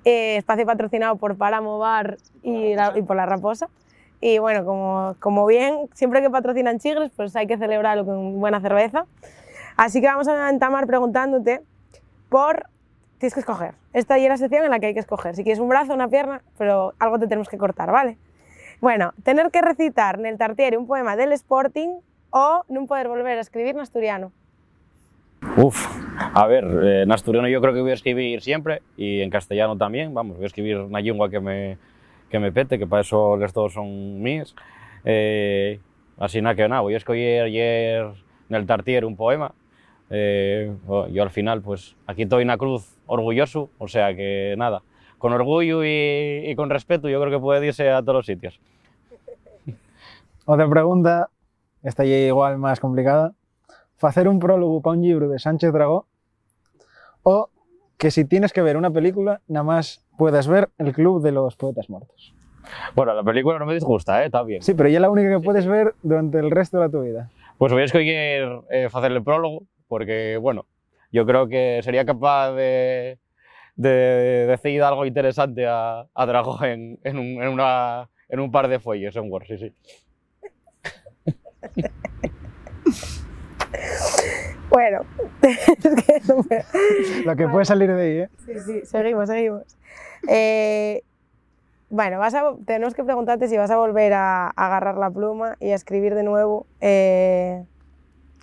Eh, 0.05 0.37
espacio 0.37 0.65
patrocinado 0.65 1.17
por 1.17 1.37
Páramo 1.37 1.81
Bar 1.81 2.19
y, 2.45 2.77
la- 2.77 2.97
y 2.97 3.03
por 3.03 3.17
La 3.17 3.27
Raposa. 3.27 3.69
Y 4.21 4.39
bueno, 4.39 4.65
como, 4.65 5.17
como 5.19 5.45
bien, 5.47 5.89
siempre 5.95 6.23
que 6.23 6.31
patrocinan 6.31 6.79
Chigres, 6.79 7.11
pues 7.17 7.35
hay 7.35 7.49
que 7.49 7.59
celebrarlo 7.59 8.07
con 8.07 8.39
buena 8.39 8.61
cerveza. 8.61 9.07
Así 9.77 10.01
que 10.01 10.07
vamos 10.07 10.29
a 10.29 10.49
entamar 10.49 10.87
preguntándote 10.87 11.63
por... 12.29 12.67
Tienes 13.19 13.35
que 13.35 13.41
escoger. 13.41 13.75
Esta 13.93 14.19
ya 14.19 14.23
es 14.27 14.31
la 14.31 14.37
sección 14.37 14.63
en 14.65 14.71
la 14.71 14.79
que 14.79 14.87
hay 14.87 14.95
que 14.95 15.01
escoger. 15.01 15.35
Si 15.35 15.43
quieres 15.43 15.59
un 15.59 15.69
brazo, 15.69 15.95
una 15.95 16.07
pierna, 16.07 16.43
pero 16.57 16.95
algo 17.01 17.19
te 17.19 17.27
tenemos 17.27 17.49
que 17.49 17.59
cortar, 17.59 17.91
¿vale? 17.91 18.19
Bueno, 18.81 19.15
tener 19.25 19.51
que 19.51 19.63
recitar 19.63 20.21
en 20.21 20.27
el 20.27 20.39
tartiere 20.39 20.79
un 20.79 20.87
poema 20.87 21.17
del 21.17 21.33
Sporting 21.33 21.89
o 22.31 22.63
no 22.69 22.87
poder 22.87 23.09
volver 23.09 23.37
a 23.37 23.41
escribir 23.41 23.75
en 23.75 23.81
asturiano. 23.81 24.31
Uf, 25.57 25.87
a 26.35 26.47
ver, 26.47 26.65
eh, 26.65 27.03
en 27.03 27.13
asturiano 27.13 27.49
yo 27.49 27.61
creo 27.61 27.73
que 27.73 27.81
voy 27.81 27.91
a 27.91 27.95
escribir 27.95 28.41
siempre 28.43 28.83
y 28.97 29.21
en 29.21 29.31
castellano 29.31 29.77
también, 29.77 30.13
vamos, 30.13 30.37
voy 30.37 30.45
a 30.45 30.47
escribir 30.47 30.79
una 30.79 31.01
lengua 31.01 31.29
que 31.31 31.41
me, 31.41 31.79
que 32.29 32.39
me 32.39 32.53
pete, 32.53 32.79
que 32.79 32.87
para 32.87 33.03
eso 33.03 33.37
los 33.37 33.53
dos 33.53 33.73
son 33.73 34.23
míos. 34.23 34.55
Eh, 35.05 35.81
así 36.19 36.41
nada 36.43 36.55
que 36.55 36.69
nada, 36.69 36.83
voy 36.83 36.95
a 36.95 36.99
escoger 36.99 37.45
ayer 37.45 38.07
en 38.49 38.57
el 38.57 38.67
Tartier 38.67 39.05
un 39.05 39.17
poema. 39.17 39.53
Eh, 40.11 40.73
oh, 40.87 41.09
yo 41.09 41.23
al 41.23 41.31
final, 41.31 41.63
pues 41.63 41.97
aquí 42.07 42.23
estoy 42.23 42.43
en 42.43 42.49
la 42.49 42.59
cruz 42.59 42.97
orgulloso, 43.07 43.71
o 43.79 43.89
sea 43.89 44.15
que 44.15 44.55
nada, 44.59 44.83
con 45.19 45.33
orgullo 45.33 45.85
y, 45.85 46.45
y 46.47 46.55
con 46.55 46.69
respeto 46.71 47.09
yo 47.09 47.21
creo 47.21 47.33
que 47.33 47.41
puede 47.41 47.67
irse 47.67 47.91
a 47.91 48.01
todos 48.03 48.15
los 48.17 48.27
sitios. 48.27 48.61
Otra 50.45 50.69
pregunta, 50.69 51.29
esta 51.83 52.05
ya 52.05 52.17
igual 52.17 52.59
más 52.59 52.79
complicada. 52.79 53.33
¿Hacer 54.03 54.29
un 54.29 54.39
prólogo 54.39 54.81
para 54.81 54.97
un 54.97 55.03
libro 55.03 55.29
de 55.29 55.39
Sánchez 55.39 55.73
Dragó 55.73 56.07
o 57.23 57.51
que 57.99 58.11
si 58.11 58.25
tienes 58.25 58.53
que 58.53 58.63
ver 58.63 58.77
una 58.77 58.91
película, 58.91 59.43
nada 59.47 59.65
más 59.65 60.07
puedas 60.17 60.49
ver 60.49 60.71
El 60.79 60.93
Club 60.95 61.23
de 61.23 61.33
los 61.33 61.57
Poetas 61.57 61.91
Muertos? 61.91 62.35
Bueno, 62.95 63.15
la 63.15 63.23
película 63.23 63.59
no 63.59 63.67
me 63.67 63.75
disgusta, 63.75 64.23
¿eh? 64.23 64.27
está 64.27 64.43
bien. 64.43 64.63
Sí, 64.63 64.75
pero 64.75 64.89
ya 64.89 64.97
es 64.97 65.03
la 65.03 65.11
única 65.11 65.29
que 65.29 65.41
puedes 65.41 65.67
ver 65.67 65.95
durante 66.03 66.39
el 66.39 66.51
resto 66.51 66.81
de 66.81 66.89
tu 66.89 67.03
vida. 67.03 67.31
Pues 67.59 67.73
voy 67.73 67.83
a 67.83 67.85
escoger 67.85 68.63
eh, 68.71 68.89
hacer 68.91 69.13
el 69.13 69.23
prólogo, 69.23 69.65
porque, 69.87 70.39
bueno, 70.39 70.65
yo 71.13 71.27
creo 71.27 71.47
que 71.49 71.81
sería 71.83 72.07
capaz 72.07 72.53
de, 72.53 73.19
de 73.77 74.47
decir 74.47 74.83
algo 74.83 75.05
interesante 75.05 75.67
a, 75.67 76.07
a 76.15 76.27
Dragó 76.27 76.65
en, 76.65 76.99
en, 77.05 77.19
un, 77.19 77.43
en 77.43 77.49
una, 77.49 78.09
en 78.29 78.41
un 78.41 78.51
par 78.51 78.69
de 78.69 78.79
fuelles 78.79 79.15
en 79.17 79.31
Word, 79.31 79.45
sí, 79.47 79.59
sí. 79.59 79.75
Bueno, 84.81 85.01
es 85.43 86.05
que 86.07 86.21
no 86.27 86.37
me- 86.49 87.25
Lo 87.27 87.37
que 87.37 87.47
puede 87.49 87.67
salir 87.67 87.93
de 87.93 88.03
ahí, 88.03 88.19
¿eh? 88.21 88.29
Sí, 88.47 88.53
sí, 88.65 88.81
seguimos, 88.87 89.29
seguimos. 89.29 89.63
Eh, 90.27 91.03
bueno, 91.91 92.19
vas 92.19 92.35
a, 92.35 92.55
tenemos 92.65 92.95
que 92.95 93.05
preguntarte 93.05 93.47
si 93.49 93.59
vas 93.59 93.71
a 93.71 93.77
volver 93.77 94.15
a, 94.15 94.47
a 94.47 94.51
agarrar 94.57 94.97
la 94.97 95.11
pluma 95.11 95.57
y 95.61 95.73
a 95.73 95.75
escribir 95.75 96.15
de 96.15 96.23
nuevo 96.23 96.67
eh, 96.81 97.63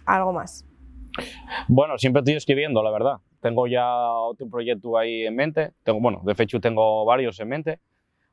algo 0.05 0.31
más. 0.31 0.63
Bueno, 1.67 1.97
siempre 1.97 2.19
estoy 2.19 2.35
escribiendo, 2.35 2.83
la 2.83 2.91
verdad. 2.91 3.15
Tengo 3.41 3.65
ya 3.65 3.87
otro 4.13 4.47
proyecto 4.47 4.95
ahí 4.95 5.25
en 5.25 5.35
mente. 5.35 5.71
Tengo, 5.81 5.99
bueno, 6.01 6.21
de 6.23 6.35
hecho 6.37 6.59
tengo 6.59 7.03
varios 7.03 7.39
en 7.39 7.47
mente. 7.47 7.79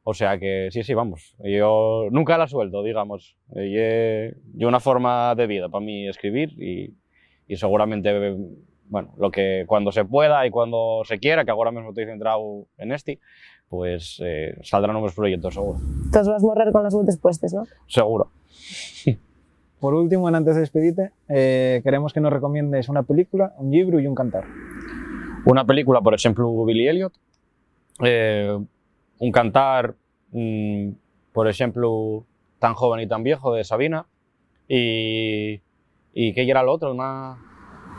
O 0.03 0.13
sea 0.13 0.39
que 0.39 0.69
sí, 0.71 0.83
sí, 0.83 0.93
vamos. 0.93 1.35
Yo 1.43 2.09
nunca 2.11 2.37
la 2.37 2.49
suelto, 2.49 2.83
digamos. 2.83 3.39
Y 3.57 3.73
yo 4.59 4.69
una 4.69 4.81
forma 4.81 5.35
de 5.35 5.47
vida 5.47 5.71
para 5.71 5.83
mí 5.83 6.07
escribir 6.07 6.51
y, 6.63 6.93
y 7.47 7.57
seguramente, 7.57 8.37
bueno, 8.89 9.13
lo 9.17 9.31
que 9.31 9.65
cuando 9.67 9.93
se 9.93 10.05
pueda 10.05 10.47
y 10.47 10.51
cuando 10.51 11.03
se 11.05 11.19
quiera, 11.19 11.45
que 11.45 11.51
ahora 11.51 11.71
mismo 11.71 11.91
estoy 11.91 12.07
centrado 12.07 12.67
en 12.79 12.93
este, 12.93 13.21
pues 13.69 14.21
eh, 14.25 14.57
saldrán 14.63 14.95
nuevos 14.95 15.15
proyectos, 15.15 15.55
seguro. 15.55 15.79
Entonces 16.05 16.29
vas 16.29 16.43
a 16.43 16.47
morrer 16.47 16.73
con 16.73 16.83
las 16.83 16.95
botes 16.95 17.19
puestas, 17.19 17.53
¿no? 17.53 17.65
Seguro. 17.87 18.31
Por 19.81 19.95
último, 19.95 20.29
antes 20.29 20.55
de 20.55 20.61
despedirte, 20.61 21.11
eh, 21.29 21.81
queremos 21.85 22.13
que 22.13 22.21
nos 22.21 22.33
recomiendes 22.33 22.89
una 22.89 23.03
película, 23.03 23.53
un 23.59 23.71
libro 23.71 24.01
y 24.01 24.07
un 24.07 24.15
cantar. 24.15 24.45
Una 25.45 25.67
película, 25.67 26.01
por 26.01 26.15
exemplo, 26.15 26.65
Billy 26.65 26.89
Elliot, 26.89 27.13
eh, 28.03 28.59
un 29.19 29.31
cantar, 29.31 29.95
mm, 30.33 30.89
por 31.35 31.49
exemplo, 31.49 32.25
Tan 32.59 32.73
joven 32.73 33.01
y 33.03 33.07
tan 33.07 33.23
viejo 33.23 33.53
de 33.53 33.63
Sabina, 33.63 34.07
y, 34.67 35.61
y 36.15 36.33
¿qué 36.33 36.49
era 36.49 36.63
lo 36.63 36.73
otro? 36.73 36.93
Una, 36.93 37.37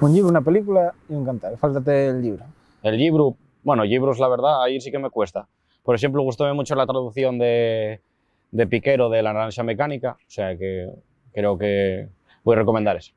Un 0.01 0.13
libro, 0.13 0.29
una 0.29 0.41
película 0.41 0.93
y 1.09 1.13
un 1.13 1.25
cantar. 1.25 1.57
Fáltate 1.57 2.07
el 2.07 2.21
libro. 2.21 2.45
el 2.81 2.97
libro, 2.97 3.35
bueno, 3.63 3.83
libros, 3.83 4.19
la 4.19 4.27
verdad, 4.27 4.63
ahí 4.63 4.79
sí 4.79 4.89
que 4.89 4.99
me 4.99 5.09
cuesta. 5.09 5.47
Por 5.83 5.95
ejemplo, 5.95 6.23
gustó 6.23 6.51
mucho 6.55 6.75
la 6.75 6.85
traducción 6.85 7.37
de, 7.37 8.01
de 8.51 8.67
Piquero 8.67 9.09
de 9.09 9.21
La 9.21 9.33
Naranja 9.33 9.63
Mecánica, 9.63 10.13
o 10.13 10.29
sea 10.29 10.57
que 10.57 10.89
creo 11.33 11.57
que 11.57 12.07
voy 12.43 12.55
a 12.55 12.59
recomendar 12.59 12.95
eso. 12.95 13.13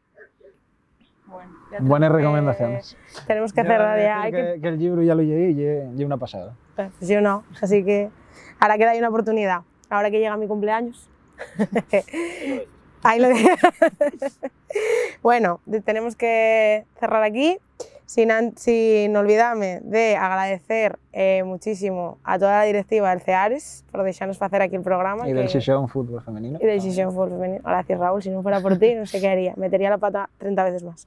Buenas 1.81 2.11
recomendaciones. 2.11 2.97
Tenemos 3.27 3.53
que 3.53 3.63
cerrar 3.63 4.01
ya. 4.01 4.23
Hay 4.23 4.33
que... 4.33 4.55
que, 4.55 4.61
que 4.61 4.69
el 4.69 4.79
libro 4.79 5.03
ya 5.03 5.15
lo 5.15 5.23
llegué 5.23 5.51
y 5.51 6.01
y 6.01 6.05
una 6.05 6.17
pasada. 6.17 6.57
Pues 6.75 7.09
yo 7.09 7.21
no, 7.21 7.45
así 7.61 7.85
que 7.85 8.11
ahora 8.59 8.79
queda 8.79 8.93
ahí 8.93 8.99
una 8.99 9.11
oportunidad. 9.11 9.61
Ahora 9.91 10.11
que 10.11 10.19
llega 10.19 10.37
mi 10.37 10.47
cumpleaños. 10.47 11.09
Ahí 13.03 13.21
lo 13.21 13.29
dejo. 13.29 13.49
bueno, 15.23 15.61
de- 15.67 15.81
tenemos 15.81 16.17
que 16.17 16.85
cerrar 16.99 17.23
aquí. 17.23 17.59
Sin, 18.07 18.31
sin 18.57 19.15
olvidarme 19.19 19.81
de 19.83 20.17
agradecer 20.17 20.99
eh, 21.13 21.43
muchísimo 21.45 22.17
a 22.25 22.39
toda 22.39 22.61
la 22.61 22.65
directiva 22.65 23.11
del 23.11 23.21
CEARES 23.21 23.85
por 23.93 24.03
dejarnos 24.03 24.41
hacer 24.41 24.63
aquí 24.63 24.77
el 24.77 24.83
programa. 24.83 25.29
Y 25.29 25.35
del 25.35 25.47
Xixón 25.51 25.91
Fútbol 25.91 26.23
Femenino. 26.23 26.59
y 26.59 26.65
del 26.65 26.81
Xixón 26.81 27.11
Fútbol 27.13 27.33
Femenino. 27.33 27.61
Gracias, 27.63 27.99
Raúl. 28.01 28.23
Si 28.23 28.31
no 28.31 28.43
fuera 28.43 28.63
por 28.63 28.79
ti, 28.79 28.95
no 28.95 29.05
sé 29.05 29.21
qué 29.21 29.29
haría. 29.29 29.53
Metería 29.57 29.91
la 29.91 29.99
pata 29.99 30.31
30 30.39 30.65
veces 30.65 30.85
más. 30.85 31.07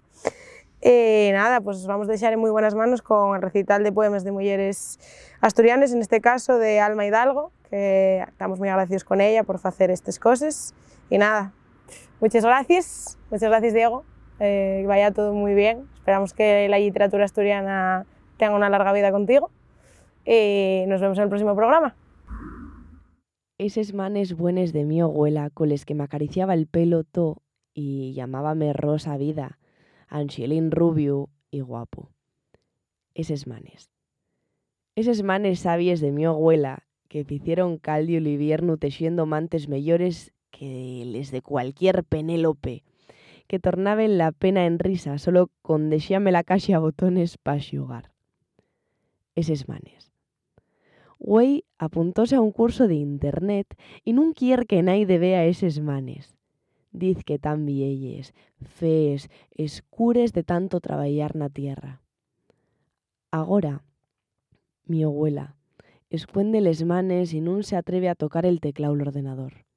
Eh, 0.82 1.32
nada, 1.34 1.60
pues 1.62 1.78
os 1.78 1.88
vamos 1.88 2.08
a 2.08 2.12
dejar 2.12 2.34
en 2.34 2.40
muy 2.40 2.52
buenas 2.52 2.76
manos 2.76 3.02
con 3.02 3.36
el 3.36 3.42
recital 3.42 3.84
de 3.84 3.92
poemas 3.92 4.24
de 4.24 4.32
mujeres 4.32 5.00
asturianas, 5.42 5.92
en 5.94 6.02
este 6.02 6.22
caso 6.22 6.60
de 6.60 6.80
Alma 6.82 7.04
Hidalgo, 7.08 7.52
que 7.72 8.24
estamos 8.28 8.60
muy 8.60 8.70
agradecidos 8.70 9.04
con 9.04 9.22
ella 9.22 9.42
por 9.44 9.60
hacer 9.64 9.90
estas 9.90 10.20
cosas. 10.20 10.76
Y 11.10 11.18
nada, 11.18 11.52
muchas 12.22 12.46
gracias. 12.46 13.18
Muchas 13.30 13.50
gracias, 13.50 13.74
Diego. 13.74 14.06
Eh, 14.40 14.86
vaya 14.88 15.12
todo 15.12 15.34
muy 15.34 15.54
bien. 15.54 15.88
Esperamos 15.96 16.34
que 16.34 16.70
la 16.70 16.80
literatura 16.80 17.26
asturiana 17.26 18.06
tenga 18.38 18.56
una 18.56 18.70
larga 18.70 18.94
vida 18.94 19.12
contigo. 19.12 19.52
Y 20.26 20.86
nos 20.88 21.02
vemos 21.02 21.18
en 21.18 21.24
el 21.24 21.30
próximo 21.30 21.56
programa. 21.56 21.96
Eses 23.58 23.94
manes 23.94 24.36
buenes 24.36 24.74
de 24.74 24.86
mi 24.86 25.02
abuela, 25.02 25.50
coles 25.52 25.86
que 25.86 25.94
me 25.94 26.04
acariciaba 26.04 26.54
el 26.54 26.66
pelo 26.68 27.04
to 27.04 27.44
y 27.74 28.14
llamábame 28.14 28.74
Rosa 28.74 29.18
Vida, 29.18 29.60
Angelín 30.08 30.72
Rubio 30.72 31.30
y 31.52 31.62
guapo. 31.62 32.10
Eses 33.14 33.46
manes. 33.46 33.92
Eses 34.96 35.22
manes 35.22 35.60
sabies 35.60 36.02
de 36.02 36.12
mi 36.12 36.26
abuela 36.26 36.88
que 37.08 37.26
hicieron 37.30 37.78
caldio 37.78 38.18
el 38.18 38.28
invierno 38.28 38.78
texiendo 38.78 39.26
mantes 39.26 39.68
mellores 39.68 40.34
que 40.62 41.04
les 41.08 41.32
de 41.32 41.42
cualquier 41.42 42.04
Penélope, 42.04 42.84
que 43.48 43.58
tornaben 43.58 44.20
la 44.20 44.32
pena 44.32 44.68
en 44.68 44.78
risa 44.78 45.18
solo 45.18 45.50
con 45.64 45.90
deixarme 45.90 46.32
la 46.32 46.44
caxa 46.44 46.76
a 46.76 46.84
botones 46.86 47.42
pa 47.42 47.58
xugar. 47.58 48.14
Eses 49.34 49.66
manes. 49.66 50.14
Güey 51.18 51.66
apuntóse 51.80 52.36
a 52.36 52.42
un 52.46 52.52
curso 52.52 52.86
de 52.88 52.94
internet 52.94 53.74
y 54.06 54.14
nun 54.14 54.38
quier 54.38 54.70
que 54.70 54.86
naide 54.86 55.18
vea 55.18 55.50
eses 55.50 55.82
manes. 55.82 56.38
Diz 56.94 57.26
que 57.26 57.42
tan 57.42 57.66
vielles, 57.66 58.38
fees, 58.62 59.34
escures 59.58 60.30
de 60.30 60.44
tanto 60.46 60.78
traballar 60.78 61.34
na 61.34 61.50
tierra. 61.50 62.06
Agora, 63.34 63.82
mi 64.86 65.02
abuela, 65.02 65.58
escuende 66.14 66.62
les 66.62 66.86
manes 66.86 67.34
y 67.34 67.42
nun 67.42 67.66
se 67.66 67.82
atreve 67.82 68.14
a 68.14 68.20
tocar 68.24 68.46
el 68.46 68.62
teclado 68.62 68.94
del 68.94 69.10
ordenador. 69.10 69.71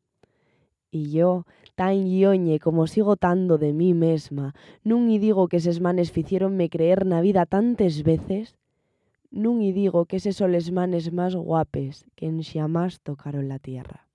Y 0.94 1.10
yo, 1.10 1.44
tan 1.74 2.06
ioñe 2.06 2.60
como 2.60 2.86
sigo 2.86 3.16
tanto 3.16 3.58
de 3.58 3.72
mí 3.72 3.94
mesma, 3.94 4.54
nun 4.84 5.10
y 5.10 5.18
digo 5.18 5.48
que 5.50 5.58
ses 5.58 5.82
manes 5.82 6.14
ficieronme 6.14 6.70
creer 6.70 7.02
na 7.02 7.18
vida 7.18 7.50
tantas 7.50 8.06
veces, 8.06 8.54
nun 9.34 9.58
y 9.58 9.74
digo 9.74 10.06
que 10.06 10.22
eses 10.22 10.38
soles 10.38 10.70
manes 10.70 11.10
más 11.10 11.34
guapes 11.34 12.06
que 12.14 12.30
en 12.30 12.46
xamás 12.46 13.02
tocaron 13.02 13.50
la 13.50 13.58
tierra. 13.58 14.06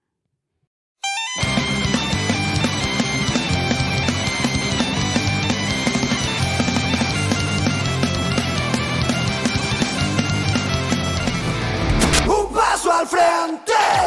Un 12.23 12.45
paso 12.55 12.87
al 12.87 13.05
frente. 13.05 13.68